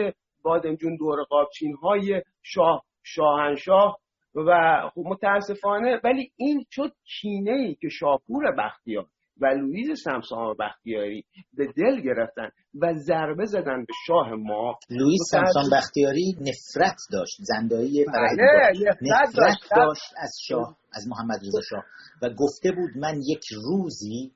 بادمجون 0.43 0.95
دور 0.95 1.23
قاب‌چین 1.24 1.76
های 1.75 2.21
شاه 2.43 2.83
شاهنشاه 3.03 3.97
و 4.38 4.81
خب 4.95 5.01
متاسفانه 5.05 5.99
ولی 6.03 6.31
این 6.35 6.65
شد 6.71 6.93
کینه 7.21 7.51
ای 7.51 7.75
که 7.75 7.89
شاپور 7.89 8.55
بختیار 8.57 9.05
و 9.41 9.45
لویز 9.45 10.01
سمسام 10.03 10.55
بختیاری 10.59 11.25
به 11.53 11.67
دل 11.77 12.01
گرفتن 12.01 12.49
و 12.81 12.93
ضربه 12.93 13.45
زدن 13.45 13.79
به 13.79 13.93
شاه 14.07 14.29
ما 14.31 14.79
لویز 14.89 15.21
سمسام 15.31 15.69
بختیاری 15.73 16.35
نفرت 16.41 16.97
داشت 17.11 17.38
زندایی 17.39 18.05
بله 18.05 18.79
نفرت 19.01 19.35
داشت, 19.38 19.71
داشت 19.75 20.13
از 20.17 20.31
شاه 20.47 20.77
از 20.93 21.07
محمد 21.07 21.39
رضا 21.47 21.61
شاه. 21.69 21.83
و 22.21 22.29
گفته 22.29 22.71
بود 22.71 22.89
من 22.97 23.21
یک 23.25 23.45
روزی 23.65 24.31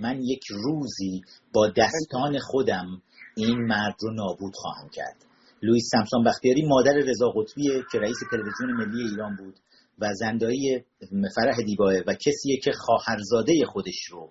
من 0.00 0.20
یک 0.22 0.44
روزی 0.50 1.22
با 1.54 1.68
دستان 1.68 2.38
خودم 2.38 3.02
این 3.36 3.58
مرد 3.58 3.96
رو 4.00 4.10
نابود 4.10 4.52
خواهم 4.54 4.88
کرد. 4.92 5.16
لوئیس 5.66 5.88
سمسون 5.92 6.24
بختیاری 6.24 6.66
مادر 6.66 6.92
رضا 6.92 7.30
قطبی 7.30 7.84
که 7.92 7.98
رئیس 7.98 8.16
تلویزیون 8.30 8.72
ملی 8.72 9.10
ایران 9.10 9.36
بود 9.36 9.54
و 9.98 10.14
زندایی 10.14 10.84
فرح 11.36 11.56
دیباه 11.66 11.94
و 12.06 12.14
کسیه 12.14 12.56
که 12.64 12.72
خواهرزاده 12.72 13.52
خودش 13.66 14.04
رو 14.10 14.30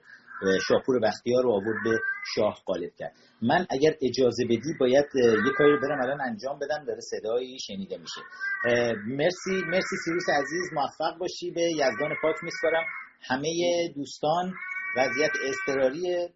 شاپور 0.68 1.00
بختیار 1.00 1.44
رو 1.44 1.52
آورد 1.52 1.84
به 1.84 2.00
شاه 2.36 2.62
غالب 2.66 2.92
کرد. 2.98 3.14
من 3.42 3.66
اگر 3.70 3.94
اجازه 4.02 4.46
بدی 4.46 4.74
باید 4.80 5.06
یه 5.16 5.52
کاری 5.58 5.78
برم 5.78 6.02
الان 6.02 6.22
انجام 6.22 6.60
بدم 6.60 6.86
داره 6.86 7.00
صدایی 7.00 7.60
شنیده 7.60 7.98
میشه. 7.98 8.22
مرسی 9.08 9.52
مرسی 9.68 9.96
سیروس 10.06 10.26
عزیز 10.30 10.74
موفق 10.74 11.18
باشی 11.20 11.52
به 11.52 11.62
یزدان 11.62 12.16
پاک 12.22 12.36
میسپارم. 12.44 12.84
همه 13.22 13.50
دوستان 13.96 14.54
وضعیت 14.98 15.32
اضطراری 15.48 16.30